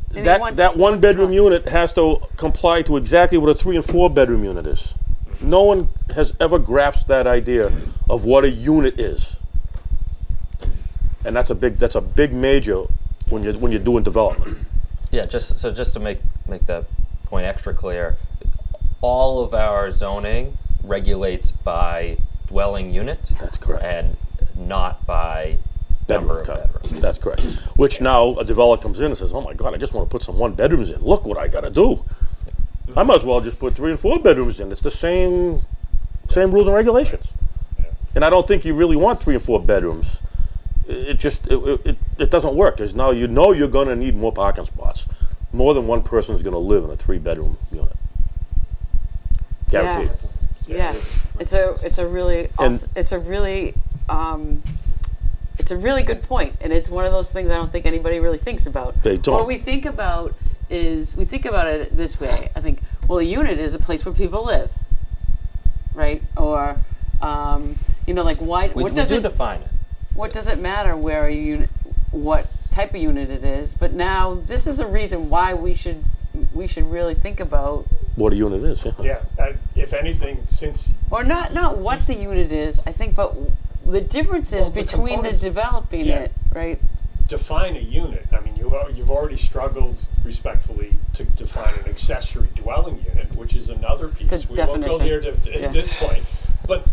[0.10, 1.34] They need That that one bedroom spot.
[1.36, 4.94] unit has to comply to exactly what a three and four bedroom unit is.
[5.42, 7.72] No one has ever grasped that idea
[8.10, 9.36] of what a unit is.
[11.26, 12.84] And that's a big that's a big major
[13.30, 14.60] when you when you're doing development.
[15.12, 16.86] Yeah, just so just to make make that
[17.26, 18.18] point extra clear,
[19.02, 22.18] all of our zoning regulates by
[22.48, 23.20] dwelling unit.
[23.40, 23.84] That's correct.
[23.84, 24.16] And
[24.56, 25.67] not by number
[26.08, 26.72] bedroom type.
[26.74, 27.02] bedrooms.
[27.02, 27.42] That's correct.
[27.76, 30.12] Which now a developer comes in and says, "Oh my God, I just want to
[30.12, 31.02] put some one bedrooms in.
[31.02, 32.04] Look what I got to do.
[32.96, 34.72] I might as well just put three and four bedrooms in.
[34.72, 35.62] It's the same
[36.30, 37.28] same rules and regulations."
[38.16, 40.20] And I don't think you really want three and four bedrooms.
[40.88, 43.96] It it just it, it, it doesn't work because now you know you're going to
[43.96, 45.06] need more parking spots.
[45.54, 47.92] More than one person is going to live in a three bedroom unit.
[49.70, 50.12] Guaranteed.
[50.68, 50.96] Yeah,
[51.40, 53.74] it's a it's a really awes- it's a really
[54.10, 54.64] um,
[55.60, 58.20] it's a really good point, and it's one of those things I don't think anybody
[58.20, 59.02] really thinks about.
[59.04, 59.36] They don't.
[59.36, 60.36] What we think about
[60.70, 62.50] is we think about it this way.
[62.56, 64.72] I think well, a unit is a place where people live,
[65.94, 66.22] right?
[66.36, 66.78] Or
[67.22, 68.68] um, you know, like why?
[68.68, 69.70] We, what we does do it define it.
[70.14, 71.70] what does it matter where a unit,
[72.12, 73.74] what type of unit it is?
[73.74, 76.04] But now this is a reason why we should
[76.54, 78.86] we should really think about What a unit is.
[78.86, 78.92] Yeah.
[79.02, 83.34] Yeah, uh, if anything, since or not not what the unit is i think but
[83.88, 86.20] the differences Well, the between the developing Yeah.
[86.24, 86.80] it right
[87.28, 93.04] define a unit, I mean, you, you've already struggled respectfully to define an accessory dwelling
[93.06, 94.30] unit, which is another piece.
[94.30, 95.02] The We won't go definition.
[95.02, 95.66] here to, Yeah.
[95.68, 96.24] at this point,
[96.66, 96.86] but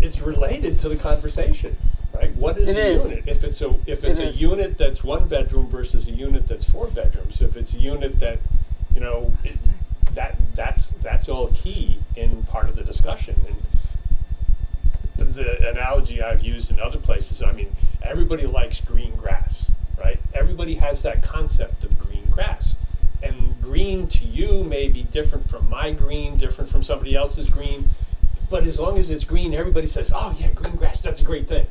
[0.00, 1.76] it's related to the conversation,
[2.14, 2.32] right?
[2.36, 3.10] What is It a is.
[3.10, 3.24] unit?
[3.26, 4.40] If it's a, if it's It a is.
[4.40, 8.38] unit that's one bedroom versus a unit that's four bedrooms, if it's a unit that,
[8.94, 9.56] you know, it,
[10.14, 13.34] that, that's, that's all key in part of the discussion.
[13.48, 13.56] And
[15.16, 20.20] the analogy I've used in other places, I mean, everybody likes green grass, right?
[20.34, 22.76] Everybody has that concept of green grass.
[23.22, 27.88] And green to you may be different from my green, different from somebody else's green.
[28.50, 31.48] But as long as it's green, everybody says, oh, yeah, green grass, that's a great
[31.48, 31.66] thing.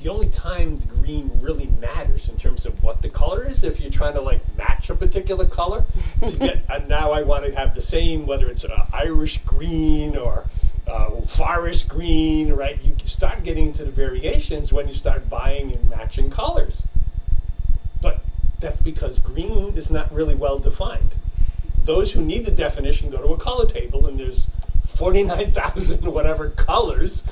[0.00, 3.80] The only time the green really matters in terms of what the color is, if
[3.80, 5.84] you're trying to like match a particular color
[6.20, 10.16] to get, and now I want to have the same, whether it's an Irish green
[10.16, 10.46] or
[10.86, 12.80] uh, forest green, right?
[12.82, 16.82] You start getting into the variations when you start buying and matching colors.
[18.00, 18.20] But
[18.60, 21.14] that's because green is not really well defined.
[21.84, 24.46] Those who need the definition go to a color table, and there's
[24.86, 27.22] 49,000 whatever colors.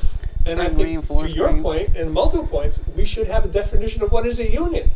[0.47, 1.63] And I think to forest your green.
[1.63, 4.89] point and multiple points, we should have a definition of what is a unit.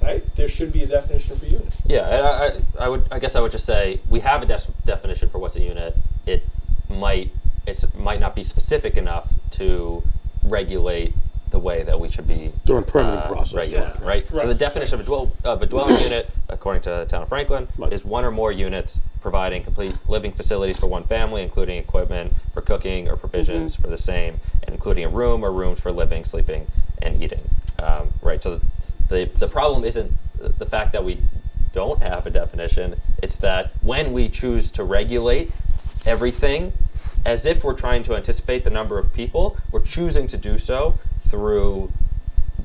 [0.00, 0.08] Right?
[0.08, 0.36] right?
[0.36, 1.80] There should be a definition for unit.
[1.84, 3.04] Yeah, and I, I, I would.
[3.10, 5.96] I guess I would just say we have a def- definition for what's a unit.
[6.26, 6.42] It
[6.88, 7.30] might
[7.66, 10.02] it might not be specific enough to
[10.42, 11.14] regulate
[11.50, 13.54] the way that we should be During permitting uh, process.
[13.54, 14.06] regulating, Yeah.
[14.08, 14.28] right?
[14.28, 17.28] So the definition of a, dwell, of a dwelling unit, according to the town of
[17.28, 17.92] Franklin, Right.
[17.92, 22.60] is one or more units providing complete living facilities for one family, including equipment for
[22.62, 26.66] cooking or provisions for the same, and including a room or rooms for living, sleeping,
[27.02, 27.42] and eating.
[27.80, 28.42] Um, right.
[28.42, 28.60] So
[29.08, 31.18] the the problem isn't the fact that we
[31.74, 32.94] don't have a definition.
[33.22, 35.50] It's that when we choose to regulate
[36.06, 36.72] everything,
[37.24, 40.98] as if we're trying to anticipate the number of people, we're choosing to do so
[41.28, 41.92] through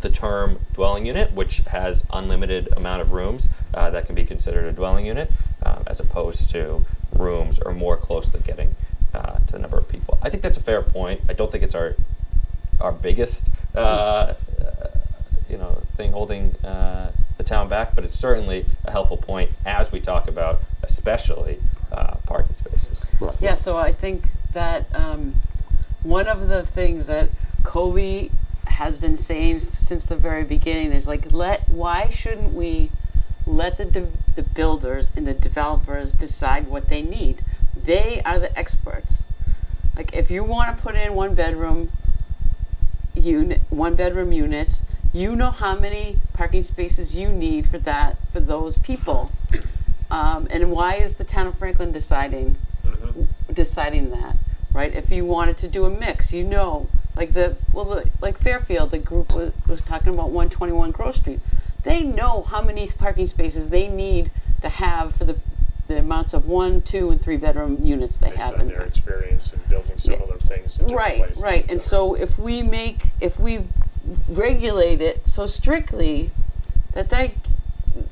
[0.02, 4.66] the term dwelling unit, which has unlimited amount of rooms uh, that can be considered
[4.66, 5.32] a dwelling unit,
[5.64, 8.76] um, as opposed to rooms or more closely getting
[9.14, 10.20] uh, to the number of people.
[10.22, 11.22] I think that's a fair point.
[11.30, 11.96] I don't think it's our
[12.82, 14.34] our biggest uh, uh,
[15.50, 19.92] you know thing holding uh, the town back, but it's certainly a helpful point as
[19.92, 21.60] we talk about especially
[21.92, 23.06] uh, parking spaces.
[23.20, 23.36] Right.
[23.40, 24.24] Yeah, so I think
[24.56, 25.36] that um,
[26.02, 27.30] one of the things that
[27.64, 28.32] Cobi
[28.66, 32.90] has been saying since the very beginning is like, let why shouldn't we
[33.46, 37.44] let the de- the builders and the developers decide what they need?
[37.76, 39.24] They are the experts.
[39.96, 41.92] Like, if you want to put in one bedroom
[43.14, 48.40] unit, one bedroom units, you know how many parking spaces you need for that for
[48.40, 49.32] those people.
[50.12, 52.58] Um, and why is the town of Franklin deciding
[53.52, 54.36] deciding that,
[54.76, 54.94] right?
[54.94, 58.92] If you wanted to do a mix, you know, like the well, the, like Fairfield,
[58.92, 61.40] the group was, was talking about 121 Grove Street.
[61.84, 65.38] They know how many parking spaces they need to have for the
[65.88, 69.54] the amounts of one, two, and three bedroom units they Based have in their experience
[69.54, 71.70] in building similar things in Right, right.
[71.70, 73.66] And so if we make, if we
[74.28, 76.32] regulate it so strictly
[76.94, 77.32] that that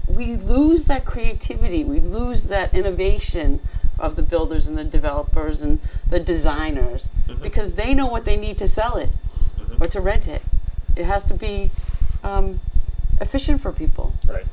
[0.08, 3.60] we lose that creativity, we lose that innovation
[4.04, 7.10] of the builders and the developers and the designers
[7.42, 9.10] because they know what they need to sell it
[9.80, 10.42] or to rent it.
[10.96, 11.72] It has to be
[12.24, 12.60] um,
[13.22, 14.13] efficient for people.
[14.28, 14.46] Right.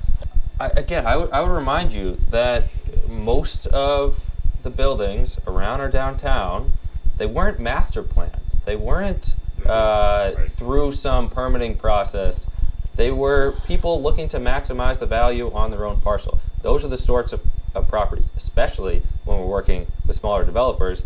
[0.60, 2.64] I, again, I would I would remind you that
[3.08, 4.24] most of
[4.62, 6.72] the buildings around our downtown,
[7.16, 8.36] they weren't master planned.
[8.64, 9.34] They weren't
[9.66, 10.52] uh, Right.
[10.52, 12.46] through some permitting process.
[12.96, 16.40] They were people looking to maximize the value on their own parcel.
[16.62, 17.40] Those are the sorts of,
[17.74, 21.02] of properties, especially when we're working with smaller developers.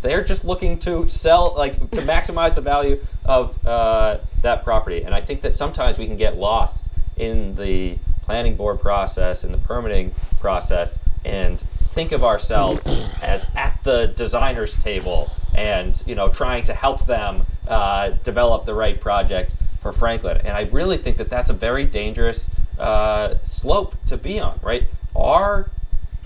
[0.00, 5.02] They're just looking to sell, like to maximize the value of uh, that property.
[5.02, 9.52] And I think that sometimes we can get lost in the planning board process and
[9.52, 11.60] the permitting process and
[11.94, 12.86] think of ourselves
[13.22, 18.74] as at the designer's table and you know trying to help them uh, develop the
[18.74, 20.36] right project for Franklin.
[20.38, 24.60] And I really think that that's a very dangerous uh, slope to be on.
[24.62, 24.84] Right,
[25.16, 25.70] our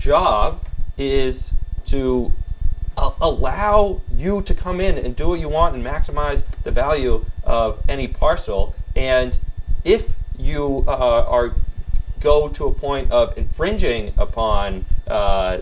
[0.03, 0.61] job
[0.97, 1.53] is
[1.85, 2.31] to
[2.97, 7.23] a- allow you to come in and do what you want and maximize the value
[7.43, 8.75] of any parcel.
[8.95, 9.39] And
[9.83, 11.53] if you uh, are
[12.19, 15.59] go to a point of infringing upon uh,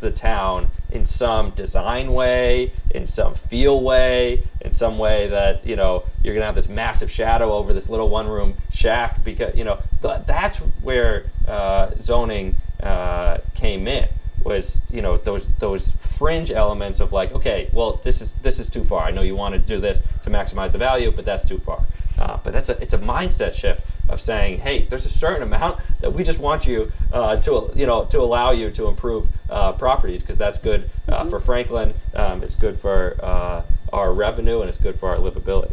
[0.00, 5.76] the town in some design way, in some feel way, in some way that you
[5.76, 9.78] know you're gonna have this massive shadow over this little one-room shack because you know
[10.02, 14.08] th- that's where uh, zoning uh, came in
[14.44, 18.68] was you know those those fringe elements of like okay well this is this is
[18.68, 19.04] too far.
[19.04, 21.84] I know you want to do this to maximize the value but that's too far.
[22.18, 25.80] Uh, but that's a it's a mindset shift of saying hey there's a certain amount
[26.00, 29.72] that we just want you uh, to you know to allow you to improve uh,
[29.72, 33.62] properties because that's good uh, for Franklin um, it's good for uh,
[33.92, 35.72] our revenue and it's good for our livability.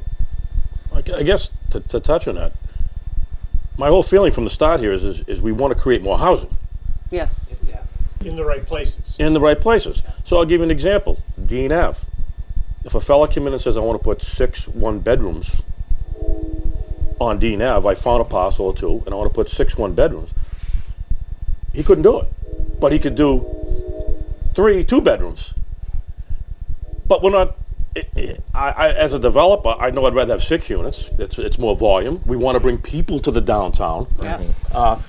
[0.93, 2.53] I I guess to, to touch on that,
[3.77, 6.17] my whole feeling from the start here is, is, is we want to create more
[6.17, 6.55] housing
[7.11, 7.47] Yes.
[7.65, 7.87] You have
[8.19, 8.27] to.
[8.27, 9.15] In the right places.
[9.19, 10.01] in the right places.
[10.23, 11.21] So I'll give you an example.
[11.43, 11.99] Dean Ave.
[12.83, 15.61] If a fella came in and says, I want to put six one bedrooms
[17.19, 19.77] on Dean Ave, I found a parcel or two, and I want to put six
[19.77, 20.31] one bedrooms.
[21.73, 22.27] He couldn't do it.
[22.79, 23.45] But he could do
[24.55, 25.53] three two bedrooms.
[27.07, 27.55] But we're not.
[27.95, 31.09] i- i- I, I, as a developer, I know I'd rather have six units.
[31.19, 32.21] It's, it's more volume.
[32.25, 34.07] We want to bring people to the downtown.
[34.21, 34.41] Yeah.
[34.73, 35.01] Uh, Yeah.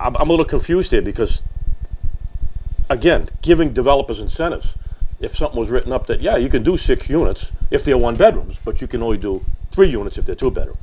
[0.00, 1.42] I'm, I'm a little confused here because,
[2.88, 4.74] again, giving developers incentives.
[5.20, 8.16] If something was written up that, yeah, you can do six units if they're one
[8.16, 10.78] bedrooms, but you can only do three units if they're two bedroom.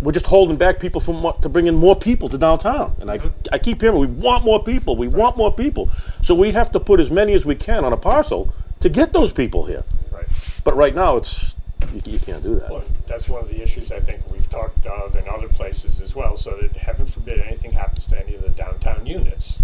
[0.00, 2.96] We're just holding back people from what, to bring in more people to downtown.
[3.00, 3.18] And I,
[3.52, 5.90] I keep hearing, we want more people, we want more people.
[6.22, 9.12] So we have to put as many as we can on a parcel to get
[9.12, 9.84] those people here.
[10.10, 10.26] Right.
[10.64, 11.54] But right now, it's,
[11.94, 12.70] you, you can't do that.
[12.70, 16.14] Well, that's one of the issues I think we've talked of in other places as
[16.14, 19.58] well, so that heaven forbid anything happens to any of the downtown units,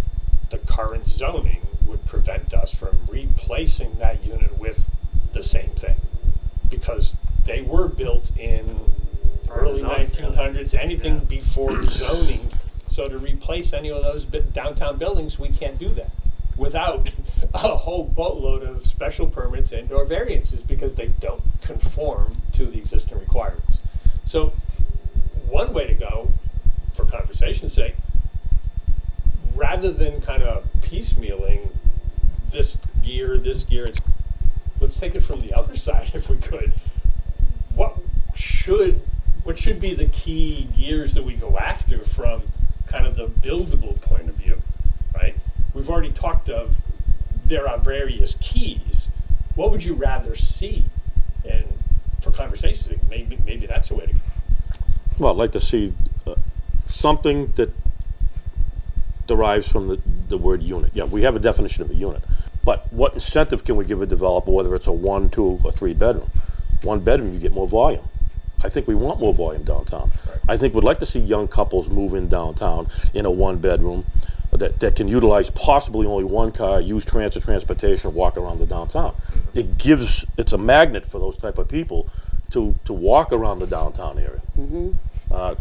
[0.51, 4.89] the current zoning would prevent us from replacing that unit with
[5.33, 5.97] the same thing.
[6.69, 7.15] Because
[7.45, 8.81] they were built in
[9.51, 11.21] early 1900s, anything Yeah.
[11.21, 12.49] before zoning.
[12.91, 16.11] So to replace any of those bi- downtown buildings, we can't do that
[16.57, 17.11] without
[17.55, 22.79] a whole boatload of special permits and or variances because they don't conform to the
[22.79, 23.79] existing requirements.
[24.25, 24.53] So
[25.49, 26.31] one way to go,
[26.95, 27.95] for conversation's sake,
[29.55, 31.69] rather than kind of piecemealing
[32.51, 34.01] this gear, this gear, it's,
[34.81, 36.73] let's take it from the other side if we could.
[37.75, 37.97] What
[38.35, 39.01] should
[39.45, 42.43] what should be the key gears that we go after from
[42.87, 44.63] kind of the buildable point of view,
[45.15, 45.35] right?
[45.75, 46.77] We've already talked of
[47.45, 49.09] there are various keys.
[49.55, 50.85] What would you rather see?
[51.45, 51.65] And
[52.23, 54.15] for conversation's sake, maybe maybe that's a way to
[55.19, 55.95] Well, I'd like to see
[56.27, 56.35] uh,
[56.87, 57.71] something that
[59.27, 60.93] derives from the, the word unit.
[60.95, 62.23] Yeah, we have a definition of a unit.
[62.65, 65.95] But what incentive can we give a developer, whether it's a one, two, or three
[65.95, 66.31] bedroom?
[66.83, 68.09] One bedroom, you get more volume.
[68.63, 70.13] I think we want more volume downtown.
[70.49, 74.07] I think we'd like to see young couples move in downtown in a one bedroom
[74.53, 79.15] that, that can utilize possibly only one car, use transit transportation, walk around the downtown.
[79.55, 82.09] It gives, it's a magnet for those type of people
[82.53, 84.43] to, to walk around the downtown area.
[85.31, 85.55] Uh,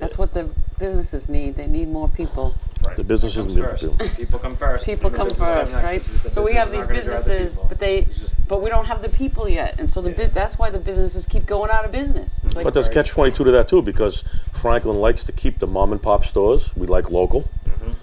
[0.00, 0.48] That's what the
[0.78, 1.56] businesses need.
[1.56, 2.54] They need more people.
[2.96, 3.98] The businesses need first.
[3.98, 4.16] to.
[4.16, 4.86] People come first.
[4.86, 5.84] People The come first, next.
[5.84, 6.02] right?
[6.32, 8.06] So we have these aren't gonna drive the businesses, but they,
[8.48, 10.28] but we don't have the people yet, and so the bu- Yeah.
[10.28, 12.40] that's why the businesses keep going out of business.
[12.46, 15.66] It's like, But there's catch twenty-two to that too, because Franklin likes to keep the
[15.66, 16.74] mom and pop stores.
[16.74, 17.48] We like local.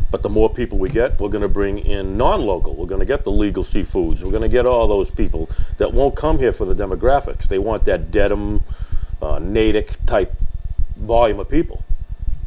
[0.09, 2.75] But the more people we get, we're gonna bring in non-local.
[2.75, 4.23] We're gonna get the legal seafoods.
[4.23, 7.47] We're gonna get all those people that won't come here for the demographics.
[7.47, 8.63] They want that Dedham,
[9.21, 10.33] uh, Natick type
[10.95, 11.83] volume of people.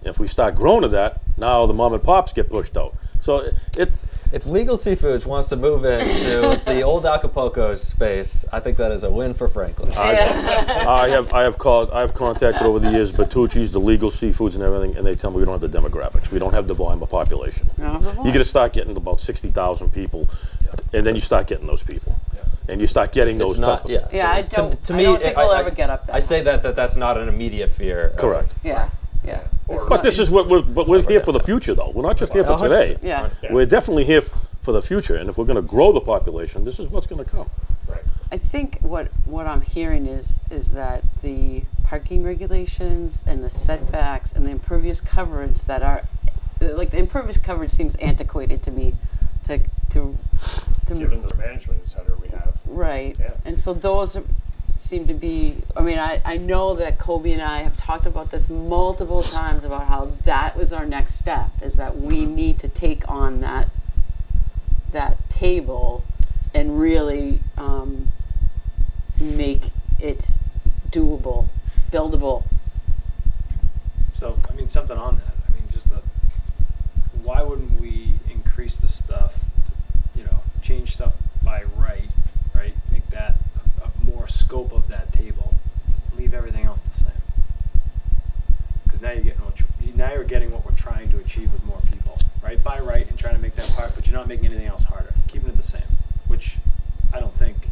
[0.05, 2.95] If we start growing to that, now the mom and pops get pushed out.
[3.23, 3.93] So it, it
[4.33, 9.05] If Legal Seafoods wants to move into the old Acapulco's space, I think that is
[9.05, 9.91] a win for Franklin.
[9.93, 10.85] yeah.
[10.89, 14.55] I have I have called I have contacted over the years Bertucci's, the legal seafoods
[14.55, 16.31] and everything, and they tell me we don't have the demographics.
[16.31, 17.69] We don't have the volume of population.
[17.77, 18.33] We don't have the You volume.
[18.35, 20.29] got to start getting about sixty thousand people,
[20.95, 22.19] and then you start getting those people,
[22.69, 23.53] and you start getting those.
[23.53, 24.07] It's not, type of- yeah.
[24.13, 26.07] Yeah, I To- don't- To, I me, don't think I- we'll I- ever get up
[26.07, 28.09] that I say that, that that's not an immediate fear.
[28.09, 28.53] of- Correct.
[28.65, 28.89] Yeah,
[29.25, 29.41] yeah.
[29.71, 31.91] It's But not- this is what we're but we're here for the future though.
[31.95, 32.97] We're not just here for today.
[33.03, 33.29] Yeah.
[33.43, 33.53] Yeah.
[33.53, 34.31] We're definitely here f-
[34.63, 37.25] for the future, and if we're going to grow the population, this is what's going
[37.25, 37.49] to come.
[37.89, 38.03] right.
[38.33, 44.33] I think what what I'm hearing is is that the parking regulations and the setbacks
[44.33, 46.05] and the impervious coverage that are
[46.61, 48.95] like the impervious coverage seems antiquated to me
[49.45, 49.59] to
[49.91, 50.17] to
[50.87, 52.55] to Given the management center we have.
[52.67, 53.31] right Yeah.
[53.45, 54.25] and so those are,
[54.81, 58.31] seem to be I mean I, I know that Cobi and I have talked about
[58.31, 62.69] this multiple times about how that was our next step is that we need to
[62.69, 63.69] take on that
[64.93, 66.03] that table
[66.55, 68.09] and really um,
[69.19, 70.39] make it
[70.91, 71.49] doable,
[71.91, 72.45] buildable.
[74.15, 75.35] So, I mean, something on that.
[75.49, 76.03] I mean, just a,
[77.23, 79.45] why wouldn't we increase the stuff,
[80.15, 82.09] you know, change stuff by right,
[82.55, 82.75] right?
[82.91, 83.37] Make that
[84.11, 85.55] more scope of that table,
[86.17, 87.11] leave everything else the same.
[88.85, 91.65] Because now you're getting what you- now you're getting what we're trying to achieve with
[91.65, 92.63] more people, right?
[92.63, 95.13] By right and trying to make that part, but you're not making anything else harder,
[95.29, 95.83] keeping it the same.
[96.27, 96.57] Which
[97.13, 97.71] I don't think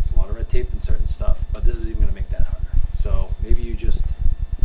[0.00, 2.14] it's a lot of red tape and certain stuff, but this is even going to
[2.14, 2.66] make that harder.
[2.94, 4.04] So maybe you just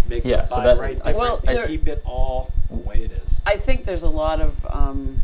[0.08, 2.52] make Yeah, the so by that- right I- different Well, and there- keep it all
[2.70, 3.42] the way it is.
[3.46, 5.22] I think there's a lot of, um,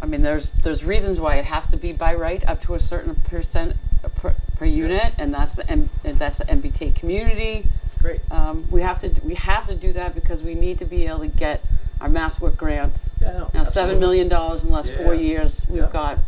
[0.00, 2.80] I mean, there's there's reasons why it has to be by right up to a
[2.80, 3.76] certain percent
[4.16, 7.66] per, per unit, and that's the M, and that's the MBTA community.
[8.00, 8.20] Great.
[8.30, 11.20] Um, we have to we have to do that because we need to be able
[11.20, 11.62] to get
[12.00, 13.12] our mass work grants.
[13.20, 14.00] Yeah, no, Now, seven absolutely.
[14.00, 15.20] million dollars in the last four Yeah.
[15.20, 15.88] years we've Yeah.
[15.92, 16.18] got,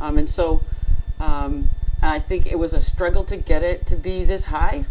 [0.00, 0.62] um, and so
[1.20, 1.70] um,
[2.02, 4.84] I think it was a struggle to get it to be this high.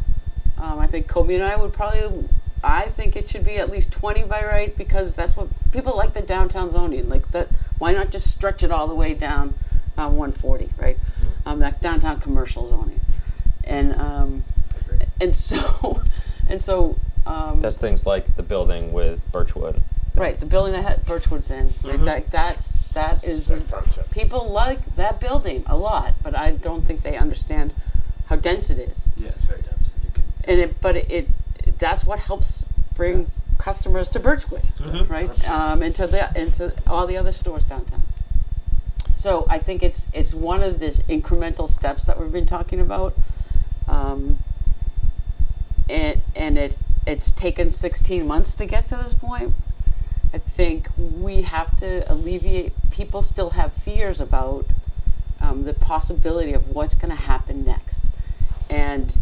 [0.62, 2.30] Um, I think Cobi and I would probably,
[2.64, 6.14] I think it should be at least twenty by right because that's what people like
[6.14, 7.10] the downtown zoning.
[7.10, 9.56] Like that, why not just stretch it all the way down,
[9.98, 10.98] um, one forty, right?
[11.46, 13.00] Um, that downtown commercial zoning,
[13.64, 14.44] and um,
[15.20, 16.04] and so,
[16.48, 16.98] and so.
[17.24, 19.82] Um, That's things like the building with Birchwood.
[20.16, 24.96] Right, the building that had Birchwood's in, right, that, that's, that is, That people like
[24.96, 27.74] that building a lot, but I don't think they understand
[28.26, 29.08] how dense it is.
[29.16, 29.92] Yeah, it's very dense.
[30.44, 31.30] And it, but it,
[31.78, 32.66] that's what helps
[32.96, 34.64] bring customers to Birchwood,
[35.08, 35.50] right?
[35.50, 38.02] Um, and to the, and to all the other stores downtown.
[39.22, 43.14] So I think it's, it's one of these incremental steps that we've been talking about.
[43.88, 44.40] Um,
[45.88, 49.54] and, and it, it's taken 16 months to get to this point.
[50.34, 54.66] I think we have to alleviate, people still have fears about
[55.40, 58.04] um, the possibility of what's going to happen next.
[58.72, 59.16] And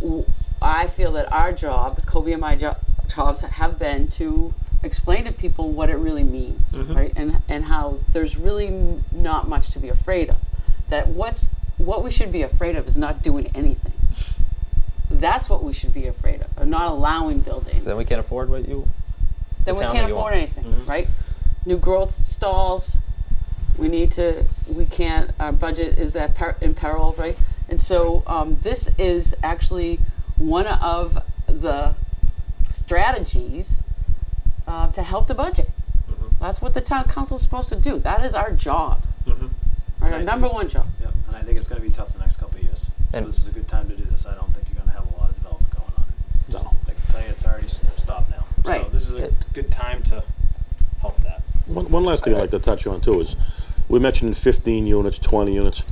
[0.00, 0.26] w-
[0.60, 4.52] I feel that our job, Cobi and my jo- jobs, have been to
[4.82, 7.12] explain to people what it really means, right?
[7.16, 10.36] And and how there's really n- not much to be afraid of.
[10.88, 13.92] That what's what we should be afraid of is not doing anything.
[15.10, 17.84] That's what we should be afraid of, of not allowing building.
[17.84, 18.88] Then we can't afford what you.
[19.64, 20.34] Then the we can't that you afford want.
[20.34, 21.08] anything, right?
[21.64, 22.98] New growth stalls.
[23.78, 24.44] We need to.
[24.66, 25.30] We can't.
[25.38, 27.38] Our budget is at per, in peril, right?
[27.68, 30.00] And so um, this is actually
[30.36, 31.94] one of the
[32.70, 33.82] strategies
[34.66, 35.68] uh, to help the budget.
[36.40, 37.98] That's what the town council is supposed to do.
[37.98, 39.02] That is our job.
[39.26, 39.36] Right,
[40.00, 40.24] our Right.
[40.24, 40.86] number one job.
[41.00, 42.90] Yep, and I think it's gonna be tough the next couple of years.
[43.12, 44.26] So this is a good time to do this.
[44.26, 46.04] I don't think you're gonna have a lot of development going on.
[46.50, 46.70] Just, No.
[46.88, 48.44] I can tell you, it's already stopped now.
[48.64, 48.84] Right.
[48.84, 50.22] So this is a good time to
[51.00, 51.42] help that.
[51.66, 53.36] One, one last thing I'd like to touch on too is,
[53.88, 55.82] we mentioned 15 units, 20 units.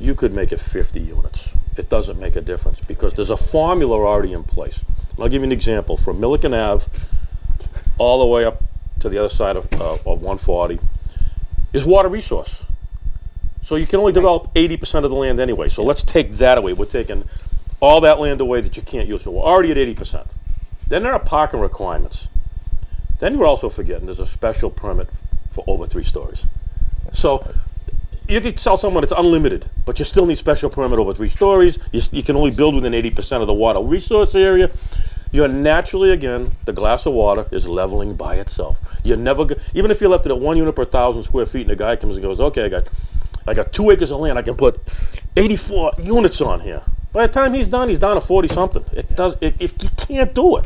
[0.00, 1.50] You could make it 50 units.
[1.76, 4.82] It doesn't make a difference because there's a formula already in place.
[5.14, 5.96] And I'll give you an example.
[5.98, 6.86] From Milliken Ave
[7.98, 8.62] all the way up
[9.00, 10.78] to the other side of, uh, of 140
[11.72, 12.64] is water resource.
[13.62, 15.68] So you can only develop 80% of the land anyway.
[15.68, 16.72] So let's take that away.
[16.72, 17.24] We're taking
[17.80, 19.24] all that land away that you can't use.
[19.24, 20.28] So we're already at 80%.
[20.86, 22.28] Then there are parking requirements.
[23.18, 25.08] Then you're also forgetting there's a special permit
[25.50, 26.46] for over three stories.
[27.12, 27.44] So
[28.28, 31.78] you could tell someone it's unlimited, but you still need special permit over three stories.
[31.92, 34.70] You, you can only build within 80% of the water resource area.
[35.36, 38.80] You're naturally, again, the glass of water is leveling by itself.
[39.04, 41.62] You're never, go- even if you left it at one unit per thousand square feet,
[41.62, 42.88] and a guy comes and goes, okay, I got,
[43.46, 44.80] I got two acres of land, I can put
[45.36, 46.82] 84 units on here.
[47.12, 48.82] By the time he's done, he's down to 40 something.
[48.92, 50.64] It does, it, it, you can't do it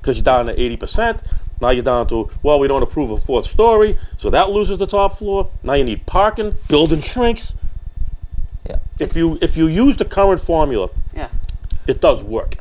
[0.00, 1.24] because you're down to 80%.
[1.60, 4.88] Now you're down to, well, we don't approve a fourth story, so that loses the
[4.88, 5.48] top floor.
[5.62, 7.54] Now you need parking, building shrinks.
[8.68, 8.78] Yeah.
[8.98, 11.28] If you if you use the current formula, Yeah.
[11.86, 12.56] it does work.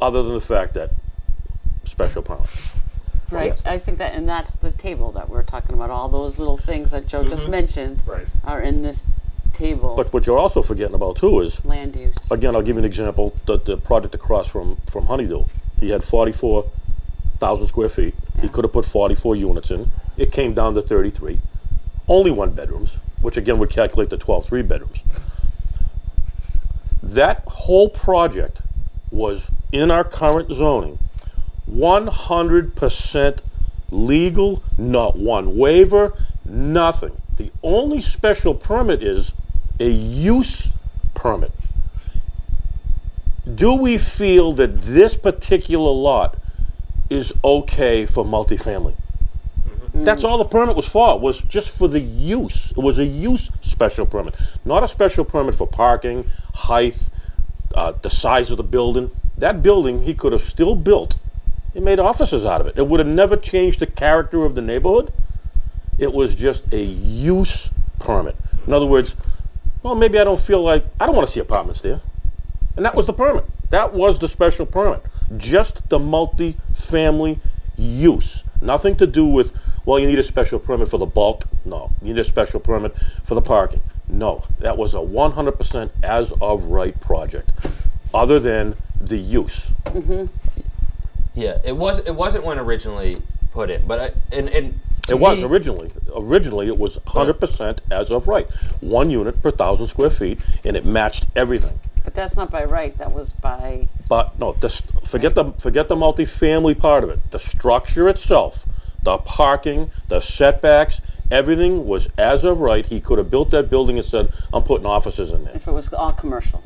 [0.00, 0.90] Other than the fact that
[1.84, 2.48] special permit.
[3.30, 3.46] Right.
[3.48, 3.66] Yes.
[3.66, 5.90] I think that, and that's the table that we're talking about.
[5.90, 7.50] All those little things that Joe just mm-hmm.
[7.50, 8.26] mentioned Right.
[8.44, 9.04] are in this
[9.52, 9.96] table.
[9.96, 12.16] But what you're also forgetting about too is, land use.
[12.30, 13.36] again, I'll give you an example.
[13.46, 15.44] The, the project across from from Honeydew,
[15.80, 18.14] he had 44,000 square feet.
[18.40, 19.90] He could have put 44 units in.
[20.16, 21.38] It came down to 33.
[22.06, 25.00] Only one bedrooms, which again would calculate the 12 three bedrooms.
[27.02, 28.60] That whole project
[29.10, 30.98] was in our current zoning,
[31.70, 33.40] 100%
[33.90, 37.20] legal, not one waiver, nothing.
[37.36, 39.32] The only special permit is
[39.78, 40.68] a use
[41.14, 41.52] permit.
[43.52, 46.36] Do we feel that this particular lot
[47.08, 48.94] is okay for multifamily?
[49.68, 50.04] Mm-hmm.
[50.04, 52.72] That's all the permit was for, was just for the use.
[52.72, 54.34] It was a use special permit,
[54.64, 57.10] not a special permit for parking, height,
[57.78, 59.08] uh, the size of the building.
[59.36, 61.16] That building, he could have still built
[61.76, 62.76] and made offices out of it.
[62.76, 65.12] It would have never changed the character of the neighborhood.
[65.96, 67.70] It was just a use
[68.00, 68.34] permit.
[68.66, 69.14] In other words,
[69.84, 72.00] well, maybe I don't feel like, I don't want to see apartments there.
[72.74, 73.44] And that was the permit.
[73.70, 75.02] That was the special permit.
[75.36, 77.38] Just the multi-family
[77.76, 78.42] use.
[78.60, 79.52] Nothing to do with,
[79.84, 81.44] well, you need a special permit for the bulk.
[81.64, 81.92] No.
[82.02, 83.82] You need a special permit for the parking.
[84.08, 84.44] No.
[84.58, 87.50] That was a 100% as of right project,
[88.14, 89.70] other than the use.
[89.84, 90.26] Mm-hmm.
[91.34, 92.00] Yeah, it was.
[92.00, 95.92] It wasn't when originally put in, but I, and and to It was me- originally.
[96.14, 98.50] Originally, it was 100% as of right.
[98.80, 101.78] One unit per thousand square feet, and it matched everything.
[102.02, 102.96] But that's not by right.
[102.98, 103.86] That was by.
[104.08, 107.30] But no, this, forget the forget the multifamily part of it.
[107.30, 108.66] The structure itself,
[109.02, 111.00] the parking, the setbacks,
[111.30, 112.84] everything was as of right.
[112.86, 115.72] He could have built that building and said, "I'm putting offices in there." If it
[115.72, 116.62] was all commercial.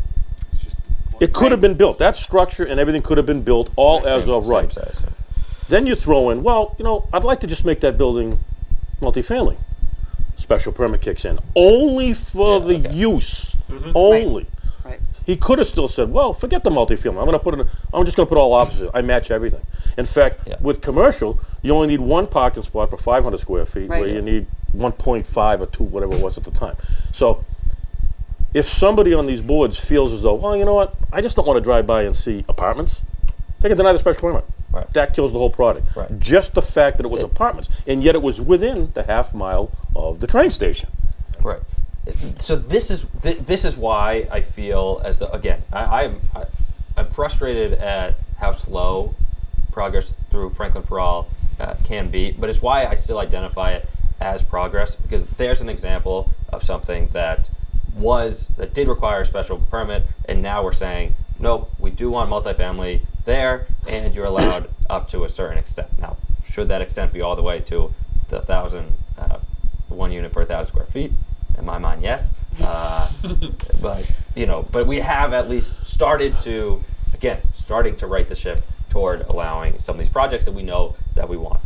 [1.21, 1.99] It could have been built.
[1.99, 4.73] That structure and everything could have been built all as Same- of same right.
[4.73, 4.97] size.
[5.69, 8.41] Then you throw in, well, you know, I'd like to just make that building
[9.01, 9.57] multifamily.
[10.37, 12.93] Special permit kicks in only for Yeah, the okay.
[12.93, 13.57] use,
[13.95, 14.47] only.
[15.23, 15.27] Right.
[15.27, 17.19] He could have still said, "Well, forget the multifamily.
[17.19, 17.67] I'm going to put it.
[17.93, 18.91] I'm just going to put all offices.
[18.95, 19.61] I match everything."
[19.97, 20.57] In fact, Yeah.
[20.61, 24.01] with commercial, you only need one parking spot for 500 square feet, Right.
[24.01, 24.47] where you need
[24.77, 26.77] 1.5 or two, whatever it was at the time.
[27.13, 27.45] So,
[28.55, 31.47] if somebody on these boards feels as though, well, you know what, I just don't
[31.47, 33.01] want to drive by and see apartments,
[33.61, 34.45] they can deny the special permit.
[34.73, 34.91] Right.
[34.95, 35.95] That kills the whole product.
[35.95, 36.19] Right.
[36.19, 39.71] Just the fact that it was apartments, and yet it was within the half mile
[39.95, 40.89] of the train station.
[41.43, 41.61] Right.
[42.41, 46.21] So this is th- this is why I feel as though again I, I'm
[46.97, 49.15] I, frustrated at how slow
[49.71, 51.29] progress through Franklin for All
[51.61, 53.89] uh, can be, but it's why I still identify it
[54.21, 57.49] as progress because there's an example of something that
[57.95, 62.31] was that did require a special permit, and now we're saying nope, we do want
[62.31, 65.89] multifamily there, and you're allowed up to a certain extent.
[65.99, 66.17] Now,
[66.49, 67.93] should that extent be all the way to
[68.29, 69.39] the thousand, uh,
[69.89, 71.13] one unit per thousand square feet?
[71.59, 72.29] In my mind, yes.
[72.61, 73.11] Uh,
[73.81, 76.83] but you know, but we have at least started to,
[77.15, 80.95] again, starting to right the ship toward allowing some of these projects that we know
[81.15, 81.61] that we want.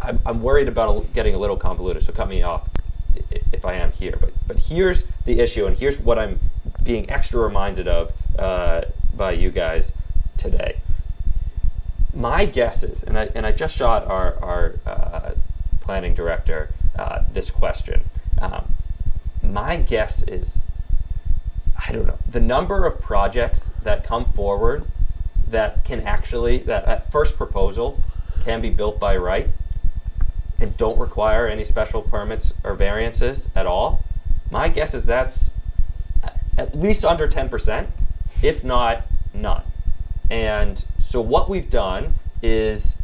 [0.00, 2.68] I'm, I'm worried about getting a little convoluted, so cut me off
[3.52, 4.16] if I am here.
[4.20, 6.38] But but here's the issue, and here's what I'm
[6.82, 8.82] being extra reminded of uh,
[9.16, 9.92] by you guys
[10.36, 10.76] today.
[12.14, 15.30] My guess is, and I and I just shot our our uh,
[15.80, 18.02] planning director uh, this question.
[18.40, 18.72] Um,
[19.42, 20.64] my guess is,
[21.86, 24.84] I don't know, the number of projects that come forward
[25.48, 28.02] that can actually that at first proposal
[28.42, 29.48] can be built by right
[30.58, 34.04] and don't require any special permits or variances at all.
[34.50, 35.50] My guess is that's
[36.56, 37.86] at least under 10%,
[38.42, 39.62] if not none.
[40.30, 42.96] And so what we've done is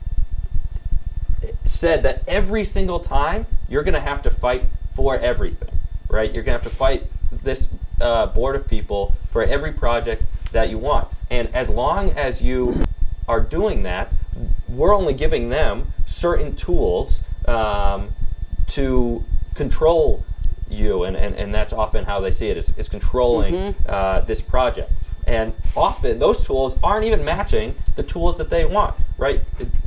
[1.67, 4.65] said that every single time you're going to have to fight
[4.95, 5.79] for everything,
[6.09, 6.33] right?
[6.33, 7.69] You're going to have to fight this
[8.01, 11.09] uh, board of people for every project that you want.
[11.31, 12.85] And as long as you
[13.27, 14.13] are doing that,
[14.69, 18.11] we're only giving them certain tools um,
[18.69, 19.25] to
[19.55, 20.25] control
[20.69, 22.57] you, and, and, and that's often how they see it.
[22.57, 24.91] Is, is controlling uh, this project.
[25.27, 29.41] And often those tools aren't even matching the tools that they want, right?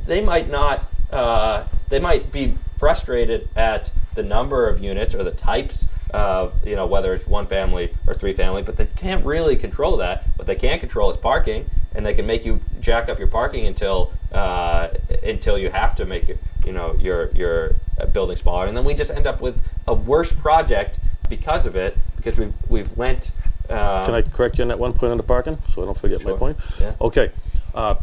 [0.06, 5.30] They might not, uh, they might be frustrated at the number of units or the
[5.30, 9.56] types of, you know, whether it's one family or three family, but they can't really
[9.56, 10.24] control that.
[10.36, 13.66] What they can control is parking, and they can make you jack up your parking
[13.66, 14.88] until uh,
[15.22, 18.84] until you have to make it, you know, your your uh, building smaller, and then
[18.84, 20.98] we just end up with a worse project
[21.28, 23.32] because of it because we've we've lent.
[23.68, 25.98] Um, Can I correct you on that one point on the parking, so I don't
[25.98, 26.56] forget my point?
[26.80, 26.92] Yeah.
[27.00, 27.30] Okay.
[27.74, 27.96] Uh,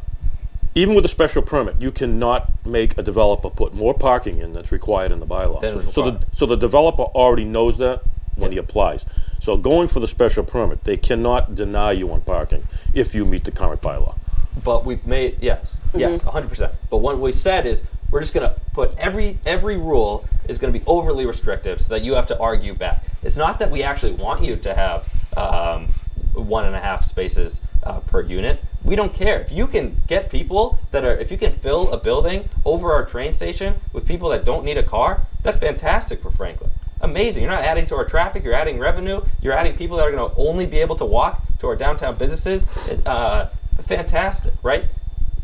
[0.75, 4.71] even with a special permit, you cannot make a developer put more parking in that's
[4.71, 5.61] required in the bylaw.
[5.61, 6.27] Than So, is so the, required.
[6.37, 8.01] so the developer already knows that
[8.35, 9.05] when he applies.
[9.39, 13.43] So going for the special permit, they cannot deny you on parking if you meet
[13.43, 14.15] the current bylaw.
[14.63, 16.71] but we've made yes, yes, 100%.
[16.89, 20.71] But what we said is we're just going to put every every rule is going
[20.73, 23.03] to be overly restrictive so that you have to argue back.
[23.23, 25.07] It's not that we actually want you to have
[25.37, 25.87] um,
[26.33, 28.63] one and a half spaces uh, per unit.
[28.83, 31.97] We don't care if you can get people that are if you can fill a
[31.97, 35.25] building over our train station with people that don't need a car.
[35.41, 36.71] That's fantastic for Franklin.
[37.01, 37.43] Amazing.
[37.43, 38.43] You're not adding to our traffic.
[38.43, 39.21] You're adding revenue.
[39.41, 42.15] You're adding people that are going to only be able to walk to our downtown
[42.15, 42.65] businesses.
[43.05, 43.47] Uh,
[43.85, 44.85] fantastic, right?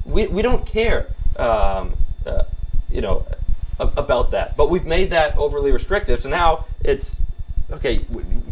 [0.06, 2.44] We, we don't care, um, uh,
[2.90, 3.26] you know,
[3.78, 4.56] about that.
[4.56, 6.22] But we've made that overly restrictive.
[6.22, 7.20] So now it's
[7.72, 8.06] okay.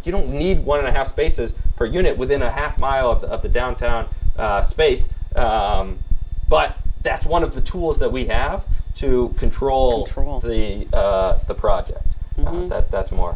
[0.04, 3.22] You don't need one and a half spaces per unit within a half mile of
[3.22, 4.08] the, of the downtown
[4.38, 5.10] uh, space.
[5.36, 6.00] Um,
[6.48, 8.64] but that's one of the tools that we have
[8.96, 10.40] to control, Control.
[10.40, 12.04] the uh, the project.
[12.38, 13.36] Uh, that that's more.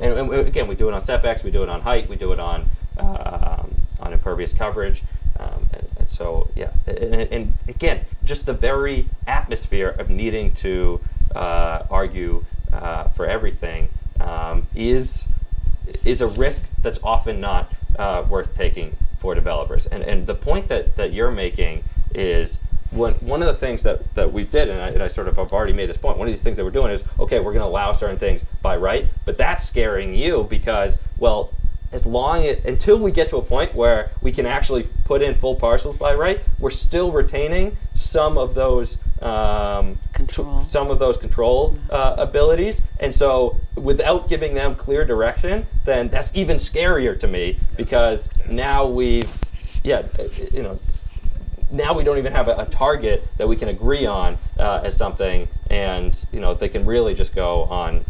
[0.00, 2.16] And, and we- again, we do it on setbacks, we do it on height, we
[2.16, 2.66] do it on
[2.98, 5.02] um, on impervious coverage.
[5.40, 10.52] Um, and, and so, yeah, and, and- and again, just the very atmosphere of needing
[10.56, 11.00] to
[11.34, 13.88] uh, argue uh, for everything
[14.22, 15.26] um, is
[16.04, 19.86] is a risk that's often not uh, worth taking for developers.
[19.86, 22.58] And and the point that, that you're making is
[22.92, 25.36] one, one of the things that, that we did, and I, and I sort of
[25.36, 27.52] have already made this point, one of these things that we're doing is, okay, we're
[27.52, 31.52] going to allow certain things by right, but that's scaring you because, well,
[31.90, 35.34] as long as, until we get to a point where we can actually put in
[35.34, 40.64] full parcels by right, we're still retaining some of those um, Control.
[40.66, 42.82] some of those control uh, abilities.
[43.00, 48.86] And so, without giving them clear direction, then that's even scarier to me because now
[48.86, 49.36] we've,
[49.82, 50.02] yeah,
[50.52, 50.78] you know,
[51.70, 54.96] now we don't even have a, a target that we can agree on uh, as
[54.96, 58.04] something, and you know, they can really just go on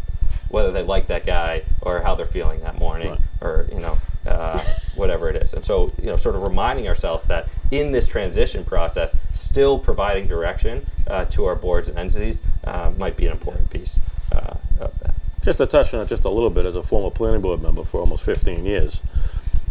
[0.49, 3.19] whether they like that guy or how they're feeling that morning Right.
[3.41, 3.97] or you know
[4.27, 4.63] uh,
[4.95, 8.63] whatever it is and so you know sort of reminding ourselves that in this transition
[8.63, 13.67] process still providing direction uh, to our boards and entities uh, might be an important
[13.71, 13.99] piece
[14.31, 17.09] uh, of that Just to touch on it just a little bit, as a former
[17.09, 19.01] planning board member for almost 15 years,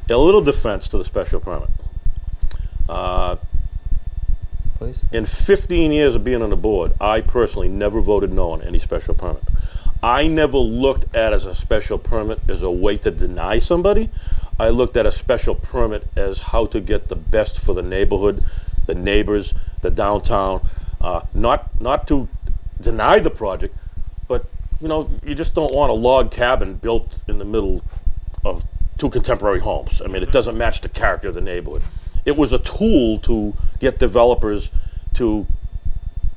[0.09, 1.71] a little defense to the special permit.
[2.89, 3.37] Uh,
[4.77, 8.63] please in 15 years of being on the board, I personally never voted no on
[8.63, 9.43] any special permit.
[10.03, 14.11] I never looked at as a special permit as a way to deny somebody.
[14.59, 18.45] I looked at a special permit as how to get the best for the neighborhood,
[18.87, 20.67] the neighbors, the downtown.
[21.01, 22.29] Uh, not not to
[22.81, 23.77] deny the project,
[24.29, 24.45] but
[24.83, 27.83] you know you just don't want a log cabin built in the middle
[28.45, 28.65] of
[28.99, 30.03] two contemporary homes.
[30.03, 30.33] I mean, it mm-hmm.
[30.33, 31.85] doesn't match the character of the neighborhood.
[32.25, 34.71] It was a tool to get developers
[35.15, 35.47] to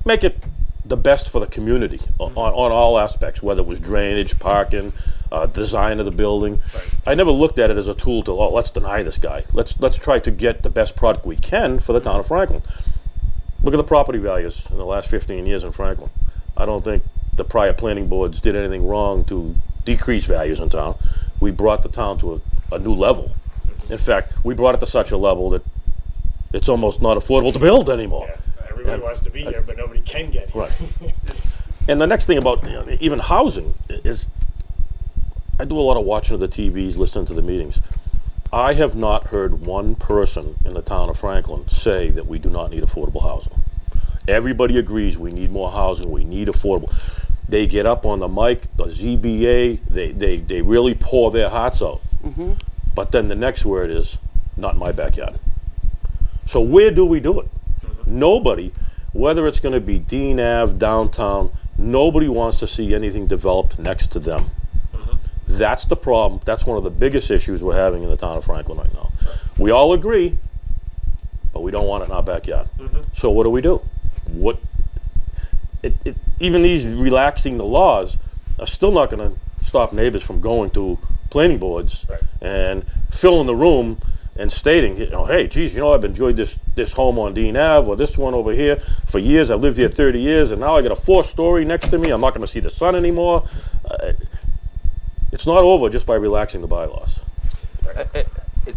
[0.05, 0.43] make it
[0.85, 2.37] the best for the community o- mm-hmm.
[2.37, 4.93] on, on all aspects, whether it was drainage, parking,
[5.31, 6.61] uh, design of the building.
[7.05, 9.45] I never looked at it as a tool to, oh, let's deny this guy.
[9.53, 12.09] Let's, let's try to get the best product we can for the mm-hmm.
[12.09, 12.61] town of Franklin.
[13.63, 16.11] Look at the property values in the last 15 years in Franklin.
[16.55, 17.03] I don't think
[17.35, 20.95] the prior planning boards did anything wrong to decrease values in town.
[21.39, 23.35] We brought the town to a, a new level.
[23.89, 25.63] In fact, we brought it to such a level that
[26.53, 28.27] it's almost not affordable to build anymore.
[28.27, 30.63] Yeah, everybody wants to be here, but nobody can get here.
[30.63, 30.71] Right.
[31.87, 34.27] And the next thing about you know, even housing is,
[35.59, 37.79] I do a lot of watching of the TVs, listening to the meetings.
[38.51, 42.49] I have not heard one person in the town of Franklin say that we do
[42.49, 43.53] not need affordable housing.
[44.27, 46.91] Everybody agrees we need more housing, we need affordable.
[47.47, 51.81] They get up on the mic, the ZBA, they, they, they really pour their hearts
[51.81, 52.01] out.
[52.23, 52.53] Mm-hmm.
[52.95, 54.17] But then the next word is,
[54.57, 55.37] not in my backyard.
[56.47, 57.47] So where do we do it?
[57.47, 58.19] Mm-hmm.
[58.19, 58.71] Nobody,
[59.13, 64.07] whether it's going to be Dean Ave, downtown, nobody wants to see anything developed next
[64.13, 64.49] to them.
[64.93, 65.15] Mm-hmm.
[65.47, 66.41] That's the problem.
[66.45, 69.11] That's one of the biggest issues we're having in the town of Franklin right now.
[69.57, 70.37] We all agree,
[71.53, 72.69] but we don't want it in our backyard.
[73.15, 73.81] So what do we do?
[74.25, 74.59] What?
[75.85, 78.17] It, it, even these relaxing the laws
[78.59, 80.97] are still not going to stop neighbors from going to
[81.29, 82.21] planning boards Right.
[82.41, 83.97] and filling the room
[84.37, 87.55] and stating, you know, hey, geez, you know, I've enjoyed this this home on Dean
[87.55, 89.49] Ave or this one over here for years.
[89.49, 92.09] I've lived here 30 years, and now I got a four story next to me.
[92.09, 93.47] I'm not going to see the sun anymore.
[93.89, 94.11] Uh,
[95.31, 97.19] it's not over just by relaxing the bylaws.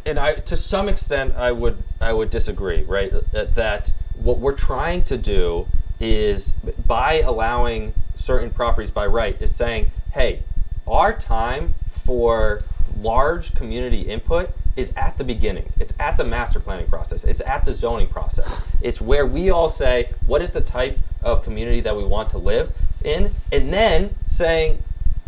[0.07, 2.85] and I, to some extent, I would I would disagree.
[2.85, 5.67] Right, that, that what we're trying to do
[6.01, 6.53] is
[6.87, 10.43] by allowing certain properties by right is saying, hey,
[10.87, 12.63] our time for
[13.01, 15.73] large community input is at the beginning.
[15.79, 17.25] It's at the master planning process.
[17.25, 18.51] It's at the zoning process.
[18.81, 22.39] It's where we all say, what is the type of community that we want to
[22.39, 22.73] live
[23.05, 24.83] in, and then saying,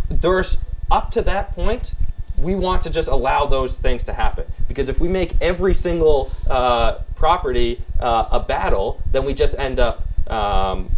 [0.08, 0.58] there's
[0.90, 1.94] up to that point,
[2.38, 4.46] we want to just allow those things to happen.
[4.66, 9.78] Because if we make every single uh, property uh, a battle, then we just end
[9.78, 10.90] up um,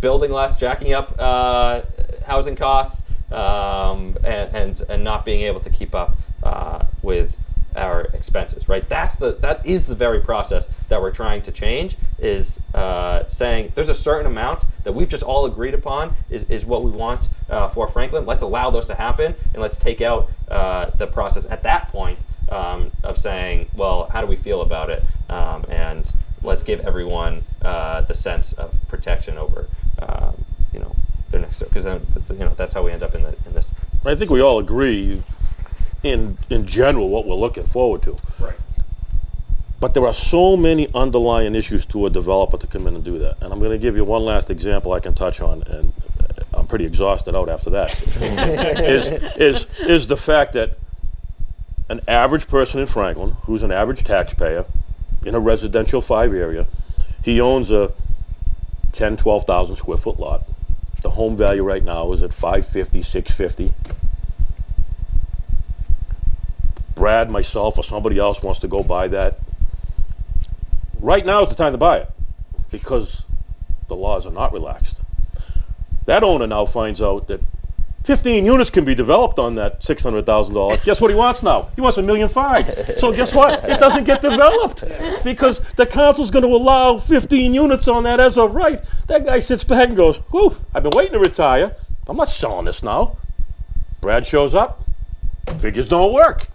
[0.00, 1.82] building less, jacking up uh,
[2.26, 7.36] housing costs, um, and, and and not being able to keep up uh, with
[7.76, 8.68] our expenses.
[8.68, 8.88] Right?
[8.88, 11.96] That's the that is the very process that we're trying to change.
[12.18, 16.64] Is uh, saying there's a certain amount that we've just all agreed upon is, is
[16.64, 18.26] what we want uh, for Franklin.
[18.26, 22.18] Let's allow those to happen, and let's take out uh, the process at that point
[22.50, 26.12] um, of saying, well, how do we feel about it, um, and
[26.42, 29.68] let's give everyone uh, the sense of protection over,
[29.98, 30.94] um, you know,
[31.30, 33.54] their next door, because then you know that's how we end up in the in
[33.54, 33.70] this.
[34.04, 35.22] I think we all agree,
[36.02, 38.16] in in general, what we're looking forward to.
[38.38, 38.56] Right.
[39.80, 43.18] But there are so many underlying issues to a developer to come in and do
[43.18, 43.38] that.
[43.40, 45.94] And I'm going to give you one last example I can touch on, and
[46.52, 47.98] I'm pretty exhausted out after that.
[48.80, 50.76] is, is, is the fact that
[51.88, 54.66] an average person in Franklin, who's an average taxpayer
[55.24, 56.66] in a residential five area,
[57.22, 57.92] he owns a
[58.92, 60.42] 10, 12,000 square foot lot.
[61.02, 63.74] The home value right now is at 550, 650.
[66.94, 69.38] Brad, myself, or somebody else wants to go buy that,
[71.00, 72.10] right now is the time to buy it
[72.70, 73.24] because
[73.88, 74.96] the laws are not relaxed.
[76.04, 77.40] That owner now finds out that
[78.04, 80.84] 15 units can be developed on that $600,000.
[80.84, 81.68] Guess what he wants now?
[81.74, 82.94] He wants a million five.
[82.98, 83.62] So guess what?
[83.64, 84.84] It doesn't get developed
[85.22, 88.82] because the council's going to allow 15 units on that as of right.
[89.08, 91.76] That guy sits back and goes, "Whew, I've been waiting to retire.
[92.08, 93.18] I'm not selling this now."
[94.00, 94.82] Brad shows up.
[95.58, 96.48] Figures don't work.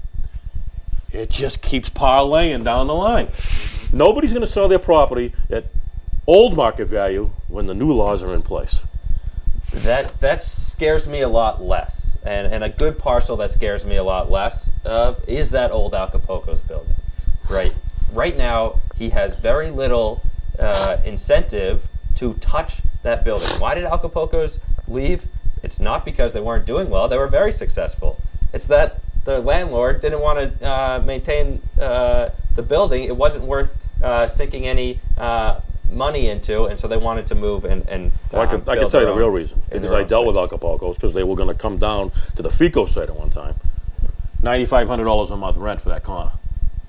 [1.11, 3.27] It just keeps parlaying down the line.
[3.93, 5.65] Nobody's going to sell their property at
[6.27, 8.83] old market value when the new laws are in place.
[9.73, 13.95] That that scares me a lot less, and and a good parcel that scares me
[13.95, 16.95] a lot less uh, is that old Acapulco's building,
[17.49, 17.73] right?
[18.11, 20.21] Right now, he has very little
[20.57, 23.49] uh, incentive to touch that building.
[23.59, 25.23] Why did Acapulco's leave?
[25.63, 28.21] It's not because they weren't doing well; they were very successful.
[28.53, 33.03] It's that the landlord didn't want to uh, maintain uh, the building.
[33.03, 35.59] It wasn't worth uh, sinking any uh,
[35.89, 38.11] money into, and so they wanted to move and and.
[38.31, 40.07] Well, I uh, can, I can tell you the real reason in because I own
[40.07, 40.49] dealt with space.
[40.59, 43.55] Acapulco's because they were going to come down to the FICO site at one time.
[44.41, 46.31] ninety-five hundred dollars a month rent for that corner.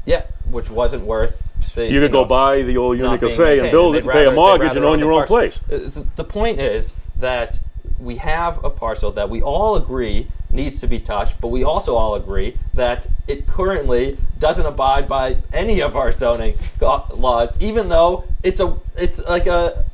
[0.05, 1.43] Yeah, which wasn't worth.
[1.75, 4.13] The, You could go know, buy the old not Cafe and build They'd it and
[4.13, 5.37] pay a mortgage and own your own parcel.
[5.37, 5.61] place.
[5.65, 7.59] Uh, The, the point is that
[7.99, 11.97] we have a parcel that we all agree needs to be touched, but we also
[11.97, 18.25] all agree that it currently doesn't abide by any of our zoning laws, even though
[18.43, 19.85] it's a it's like a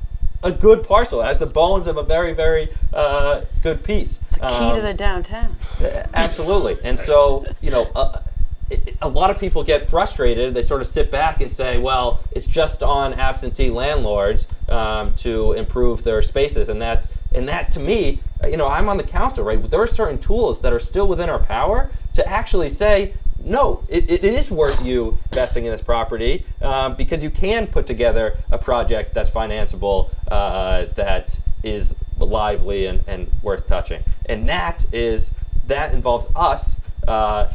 [0.43, 1.21] a good parcel.
[1.21, 4.19] It has the bones of a very very uh, good piece.
[4.35, 5.57] Key to Um, the downtown.
[6.15, 6.77] Absolutely.
[6.83, 8.21] And so, you know, uh,
[8.69, 10.53] it, a lot of people get frustrated.
[10.53, 15.53] They sort of sit back and say, well, it's just on absentee landlords um, to
[15.53, 16.69] improve their spaces.
[16.69, 19.71] And that's, and that to me, uh, you know, I'm on the council, right?
[19.71, 23.15] There are certain tools that are still within our power to actually say,
[23.45, 27.87] no, it, it is worth you investing in this property um, because you can put
[27.87, 34.03] together a project that's financeable, uh, that is lively and, and worth touching.
[34.27, 35.33] And that is
[35.67, 36.77] that involves us
[37.07, 37.53] uh,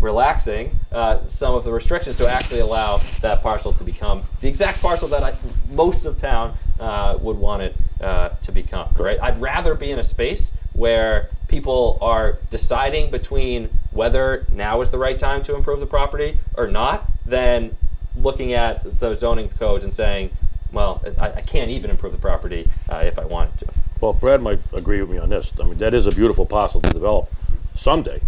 [0.00, 4.80] relaxing uh, some of the restrictions to actually allow that parcel to become the exact
[4.80, 5.34] parcel that I,
[5.70, 8.94] most of town uh, would want it uh, to become.
[8.98, 9.20] Right?
[9.20, 14.98] I'd rather be in a space where people are deciding between whether now is the
[14.98, 17.76] right time to improve the property or not than
[18.14, 20.30] looking at the zoning codes and saying,
[20.72, 23.66] well, I, I can't even improve the property uh, if I wanted to.
[24.00, 25.52] Well, Brad might agree with me on this.
[25.60, 27.32] I mean, that is a beautiful parcel to develop
[27.74, 28.20] someday,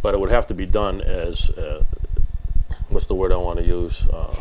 [0.00, 1.82] but it would have to be done as, uh,
[2.88, 4.06] what's the word I want to use?
[4.08, 4.36] Uh,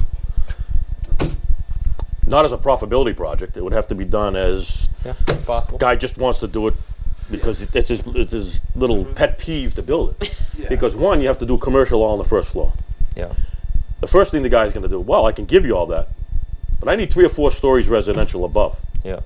[2.25, 3.57] not as a profitability project.
[3.57, 5.13] It would have to be done as Yeah,
[5.45, 5.77] possible.
[5.77, 6.73] guy just wants to do it
[7.29, 9.13] because it- it's his, it's his little mm-hmm.
[9.13, 10.31] pet peeve to build it.
[10.55, 10.69] Yeah.
[10.69, 12.73] Because one, you have to do commercial all on the first floor.
[13.17, 13.33] Yeah.
[14.01, 16.09] The first thing the guy's going to do, well, I can give you all that,
[16.79, 18.79] but I need three or four stories residential above.
[19.03, 19.21] Yeah.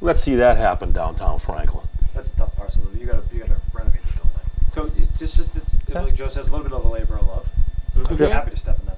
[0.00, 1.88] Let's see that happen downtown Franklin.
[2.14, 2.82] That's a tough parcel.
[2.98, 4.40] You gotta you gotta renovate the building.
[4.72, 7.26] So it's just just it's like Joe says, a little bit of a labor of
[7.26, 7.48] love.
[8.10, 8.97] I'd be happy to step in that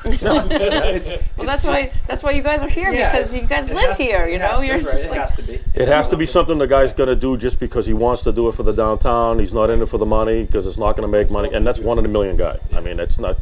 [0.04, 4.28] it's, Well, that's why that's why you guys are here because you guys live here.
[4.28, 5.60] You know, you're just it like has to be.
[5.74, 8.32] It has to be something the guy's going to do just because he wants to
[8.32, 9.38] do it for the downtown.
[9.38, 11.66] He's not in it for the money because it's not going to make money, and
[11.66, 12.58] that's one in a million guy.
[12.74, 13.36] I mean, it's not.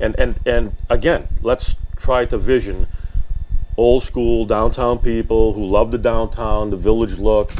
[0.00, 2.86] And and and again, let's try to vision
[3.76, 7.52] old school downtown people who love the downtown, the village look,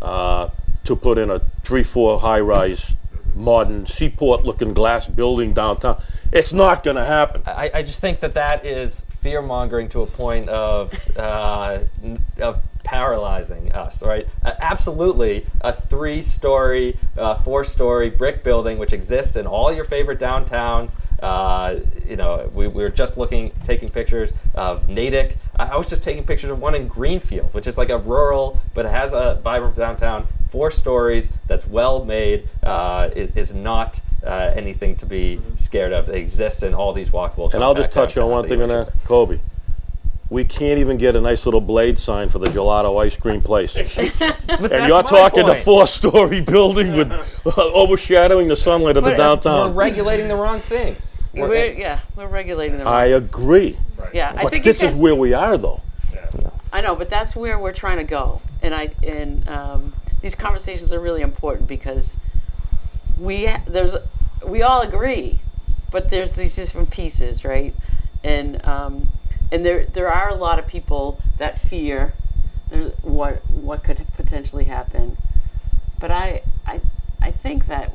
[0.00, 0.48] uh,
[0.84, 2.96] to put in a three, four high rise,
[3.38, 6.02] modern seaport looking glass building downtown.
[6.32, 7.42] It's not going to happen.
[7.46, 11.80] I, I just think that that is fear mongering to a point of, uh,
[12.40, 14.26] of paralyzing us, right?
[14.44, 19.84] Uh, absolutely, a three story, uh, four story brick building which exists in all your
[19.84, 20.96] favorite downtowns.
[21.22, 25.36] Uh, you know, we, we were just looking, taking pictures of Natick.
[25.56, 28.58] I, I was just taking pictures of one in Greenfield, which is like a rural,
[28.72, 34.00] but it has a vibrant downtown, four stories, that's well made, uh, is, is not
[34.24, 36.06] uh, anything to be scared of.
[36.06, 37.52] They exist in all these walkable.
[37.54, 38.92] And I'll just touch on one thing you on that.
[39.04, 39.40] Cobi.
[40.30, 43.76] We can't even get a nice little blade sign for the gelato ice cream place.
[44.60, 47.10] And you're my talking a four-story building with
[47.58, 49.74] overshadowing the sunlight of the But, uh, We're downtown.
[49.74, 51.16] regulating the wrong things.
[51.32, 52.88] We're- we're, yeah, we're regulating them.
[52.88, 53.78] I agree.
[54.12, 55.80] yeah, I think this is where we are, though.
[56.72, 60.92] I know, but that's where we're trying to go, and I and um, these conversations
[60.92, 62.16] are really important because
[63.18, 63.94] we there's
[64.46, 65.40] we all agree,
[65.90, 67.74] but there's these different pieces, right?
[68.22, 69.08] And um,
[69.50, 72.14] and there there are a lot of people that fear
[73.02, 75.16] what what could potentially happen,
[75.98, 76.80] but I I
[77.20, 77.92] I think that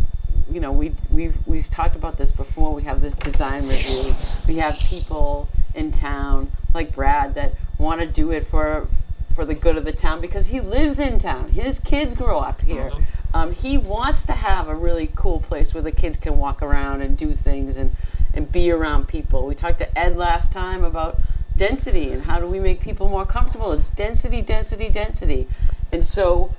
[0.52, 2.74] you know we we've we've talked about this before.
[2.74, 4.12] We have this design review.
[4.48, 8.88] We have people in town like Brad that want to do it for
[9.34, 11.50] for the good of the town because he lives in town.
[11.50, 12.92] His kids grow up here.
[13.34, 17.02] Um, he wants to have a really cool place where the kids can walk around
[17.02, 17.96] and do things and
[18.36, 19.46] and be around people.
[19.46, 21.20] We talked to Ed last time about
[21.56, 23.72] density and how do we make people more comfortable.
[23.72, 25.48] It's density, density, density,
[25.92, 26.54] and so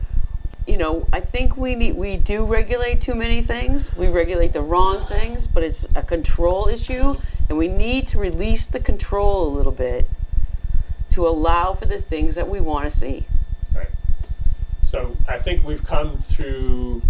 [0.67, 3.95] you know, I think we need we do regulate too many things.
[3.97, 7.17] We regulate the wrong things, but it's a control issue,
[7.49, 10.09] and we need to release the control a little bit
[11.15, 13.25] to allow for the things that we want to see.
[13.73, 13.89] Right.
[14.83, 17.03] So I think we've come through,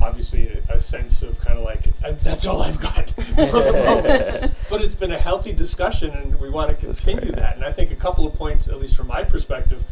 [0.00, 3.72] obviously, a, a sense of kind of like "Uh, that's all I've got for the
[3.72, 4.54] moment.
[4.70, 7.34] but it's been a healthy discussion, and we want to continue right.
[7.36, 7.56] that.
[7.56, 9.82] And I think a couple of points, at least from my perspective,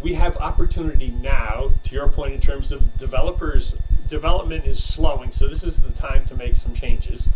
[0.00, 1.72] we have opportunity now.
[1.84, 3.74] To your point, in terms of developers,
[4.08, 7.28] development is slowing, so this is the time to make some changes.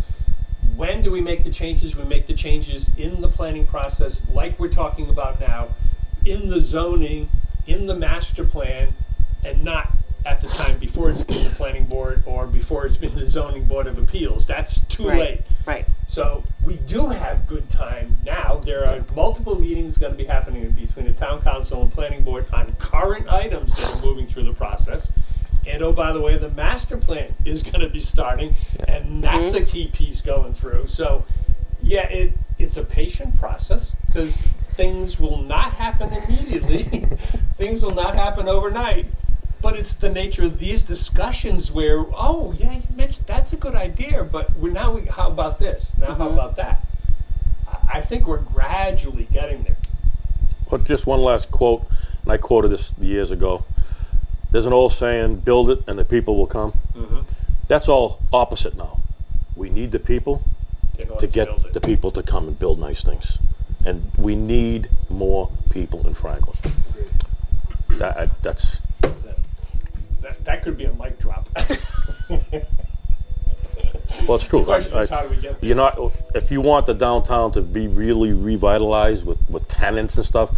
[0.77, 1.95] When do we make the changes?
[1.95, 5.69] We make the changes in the planning process, like we're talking about now,
[6.25, 7.29] in the zoning,
[7.67, 8.95] in the master plan,
[9.45, 9.93] and not
[10.27, 13.67] at the time before it's been the planning board or before it's been the zoning
[13.67, 14.47] board of appeals.
[14.47, 15.19] That's too Right.
[15.19, 15.41] late.
[15.67, 15.87] Right.
[16.07, 18.61] So we do have good time now.
[18.65, 22.47] There are multiple meetings going to be happening between the town council and planning board
[22.53, 25.13] on current items that are moving through the process.
[25.67, 28.57] And oh, by the way, the master plan is going to be starting,
[28.87, 29.63] and that's mm-hmm.
[29.63, 30.87] a key piece going through.
[30.89, 31.25] So,
[31.83, 36.83] yeah, it it's a patient process because things will not happen immediately.
[37.57, 39.07] things will not happen overnight.
[39.61, 43.75] But it's the nature of these discussions where, oh yeah, you mentioned that's a good
[43.75, 45.97] idea, but we're now we, how about this?
[45.99, 46.35] Now how mm-hmm.
[46.35, 46.85] about that?
[47.67, 49.77] I- I think we're gradually getting there.
[50.71, 51.87] But just one last quote,
[52.23, 53.65] and I quoted this years ago.
[54.55, 56.75] There's an old saying, build it and the people will come.
[56.97, 57.23] Mm-hmm.
[57.67, 59.01] That's all opposite now.
[59.57, 60.45] We need the people
[61.19, 63.39] to get the people to come and build nice things.
[63.85, 66.57] And we need more people in Franklin.
[67.99, 68.79] That, I- that's,
[70.21, 71.49] That, that could be a mic drop.
[74.29, 74.71] well, it's true.
[74.71, 75.67] I- I- how do we get there?
[75.69, 75.99] You're not,
[76.33, 80.53] if you want the downtown to be really revitalized with, with tenants and stuff,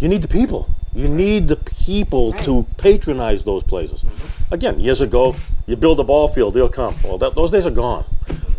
[0.00, 0.68] you need the people.
[0.94, 4.02] You need the people to patronize those places.
[4.02, 4.54] Mm-hmm.
[4.54, 5.34] Again, years ago,
[5.66, 6.94] you build a ball field, they'll come.
[7.02, 8.04] Well, that, those days are gone.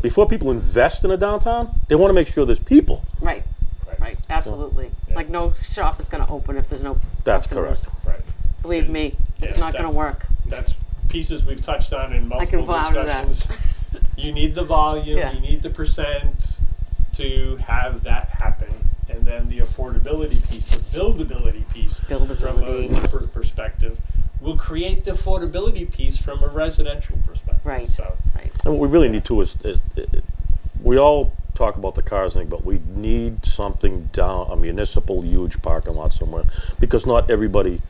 [0.02, 3.06] Before people invest in a downtown, they want to make sure there's people.
[3.22, 3.44] Right.
[4.00, 4.18] Right.
[4.30, 4.90] Absolutely.
[5.16, 7.00] Like no shop is going to open if there's no.
[7.24, 7.88] That's customers.
[8.04, 8.06] correct.
[8.26, 8.62] Right.
[8.64, 10.26] Believe me, it's Yeah, not going to work.
[10.48, 10.74] That's
[11.10, 13.28] pieces we've touched on in multiple can vouch for that.
[13.28, 13.68] discussions.
[14.18, 15.32] you need the volume, Yeah.
[15.32, 16.36] you need the percent
[17.14, 18.63] to have that happen.
[19.24, 23.32] And then the affordability piece, the buildability piece from a Buildability.
[23.32, 23.98] perspective
[24.42, 27.66] will create the affordability piece from a residential perspective.
[27.66, 27.88] Right.
[27.88, 28.52] So Right.
[28.66, 30.22] And what we really need to is, is, is
[30.82, 35.62] we all talk about the cars thing, but we need something down a municipal huge
[35.62, 36.44] parking lot somewhere
[36.78, 37.82] because not everybody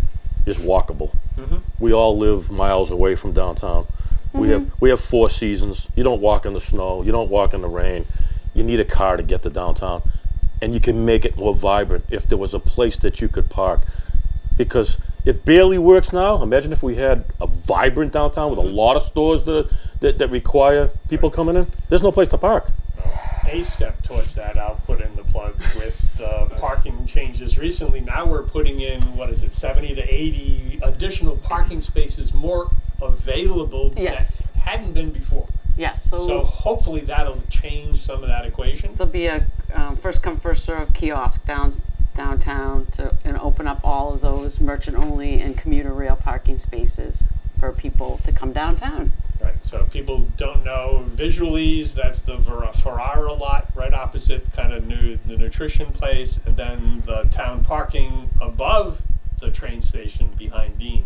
[0.46, 1.16] is walkable.
[1.36, 1.58] Mm-hmm.
[1.80, 3.88] We all live miles away from downtown.
[4.34, 4.76] We have mm-hmm.
[4.80, 5.88] we have four seasons.
[5.96, 7.02] You don't walk in the snow.
[7.02, 8.06] You don't walk in the rain.
[8.54, 10.04] You need a car to get to downtown,
[10.64, 13.50] and you can make it more vibrant if there was a place that you could
[13.50, 13.82] park
[14.56, 16.42] because it barely works now.
[16.42, 18.76] Imagine if we had a vibrant downtown with a mm-hmm.
[18.76, 21.68] lot of stores that, that, that require people coming in.
[21.90, 22.72] There's no place to park.
[23.46, 28.00] a step towards that, I'll put in the plug with uh, the parking changes recently.
[28.00, 33.94] Now we're putting in, what is it, 70 to 80 additional parking spaces more available
[33.98, 34.44] Yes.
[34.44, 35.48] that hadn't been before.
[35.78, 36.04] Yes.
[36.04, 38.96] So, So hopefully that'll change some of that equation.
[38.96, 41.82] there'll be a um, first come first serve kiosk down
[42.14, 47.30] downtown to and open up all of those merchant only and commuter rail parking spaces
[47.60, 49.14] for people to come downtown.
[49.42, 49.56] Right.
[49.66, 54.86] So if people don't know visuallys, that's the Ver- Ferrara lot right opposite kind of
[54.86, 59.02] new the nutrition place, and then the town parking above
[59.40, 61.06] the train station behind Dean.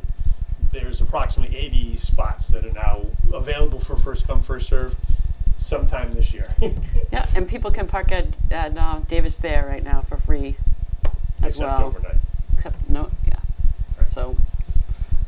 [0.71, 4.95] There's approximately 80 spots that are now available for first come first serve
[5.57, 6.53] sometime this year.
[7.11, 10.57] Yeah, and people can park at at uh, Davis Thayer right now for free
[11.41, 11.83] as Except well.
[11.85, 12.15] overnight.
[12.53, 13.35] Except no, yeah.
[13.97, 14.11] Right.
[14.11, 14.35] So,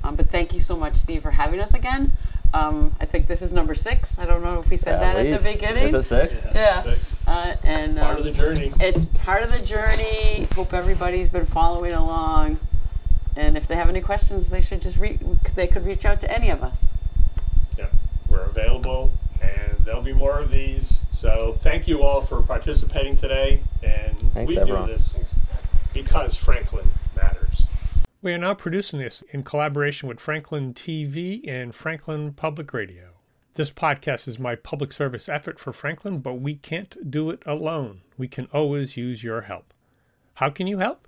[0.03, 2.11] um, but thank you so much, Steve, for having us again.
[2.53, 4.19] Um, I think this is number six.
[4.19, 5.87] I don't know if we said that at the beginning.
[5.87, 6.37] Is it six?
[6.53, 6.83] Yeah.
[6.83, 7.15] Six.
[7.25, 8.73] Uh, and Part um, of the journey.
[8.81, 10.47] it's part of the journey.
[10.55, 12.59] Hope everybody's been following along.
[13.35, 15.19] And if they have any questions, they should just re-
[15.55, 16.93] they could reach out to any of us.
[17.77, 17.87] Yeah,
[18.27, 21.03] we're available, and there'll be more of these.
[21.11, 24.87] So thank you all for participating today, and Thanks, we everyone.
[24.87, 25.35] do this
[25.93, 27.67] because Franklin matters.
[28.21, 33.11] We are now producing this in collaboration with Franklin TV and Franklin Public Radio.
[33.55, 38.01] This podcast is my public service effort for Franklin, but we can't do it alone.
[38.17, 39.73] We can always use your help.
[40.35, 41.07] How can you help?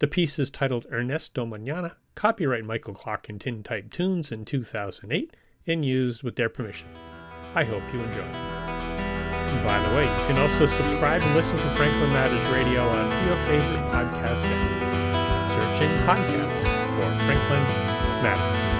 [0.00, 5.36] The piece is titled Ernesto Manana, copyright Michael Clark and Tintype Tunes in 2008,
[5.68, 6.88] and used with their permission.
[7.54, 8.22] I hope you enjoy.
[8.22, 13.10] And by the way, you can also subscribe and listen to Franklin Matters Radio on
[13.26, 15.78] your favorite podcast app.
[15.78, 16.64] Search in podcasts
[16.96, 17.62] for Franklin
[18.24, 18.73] Matters.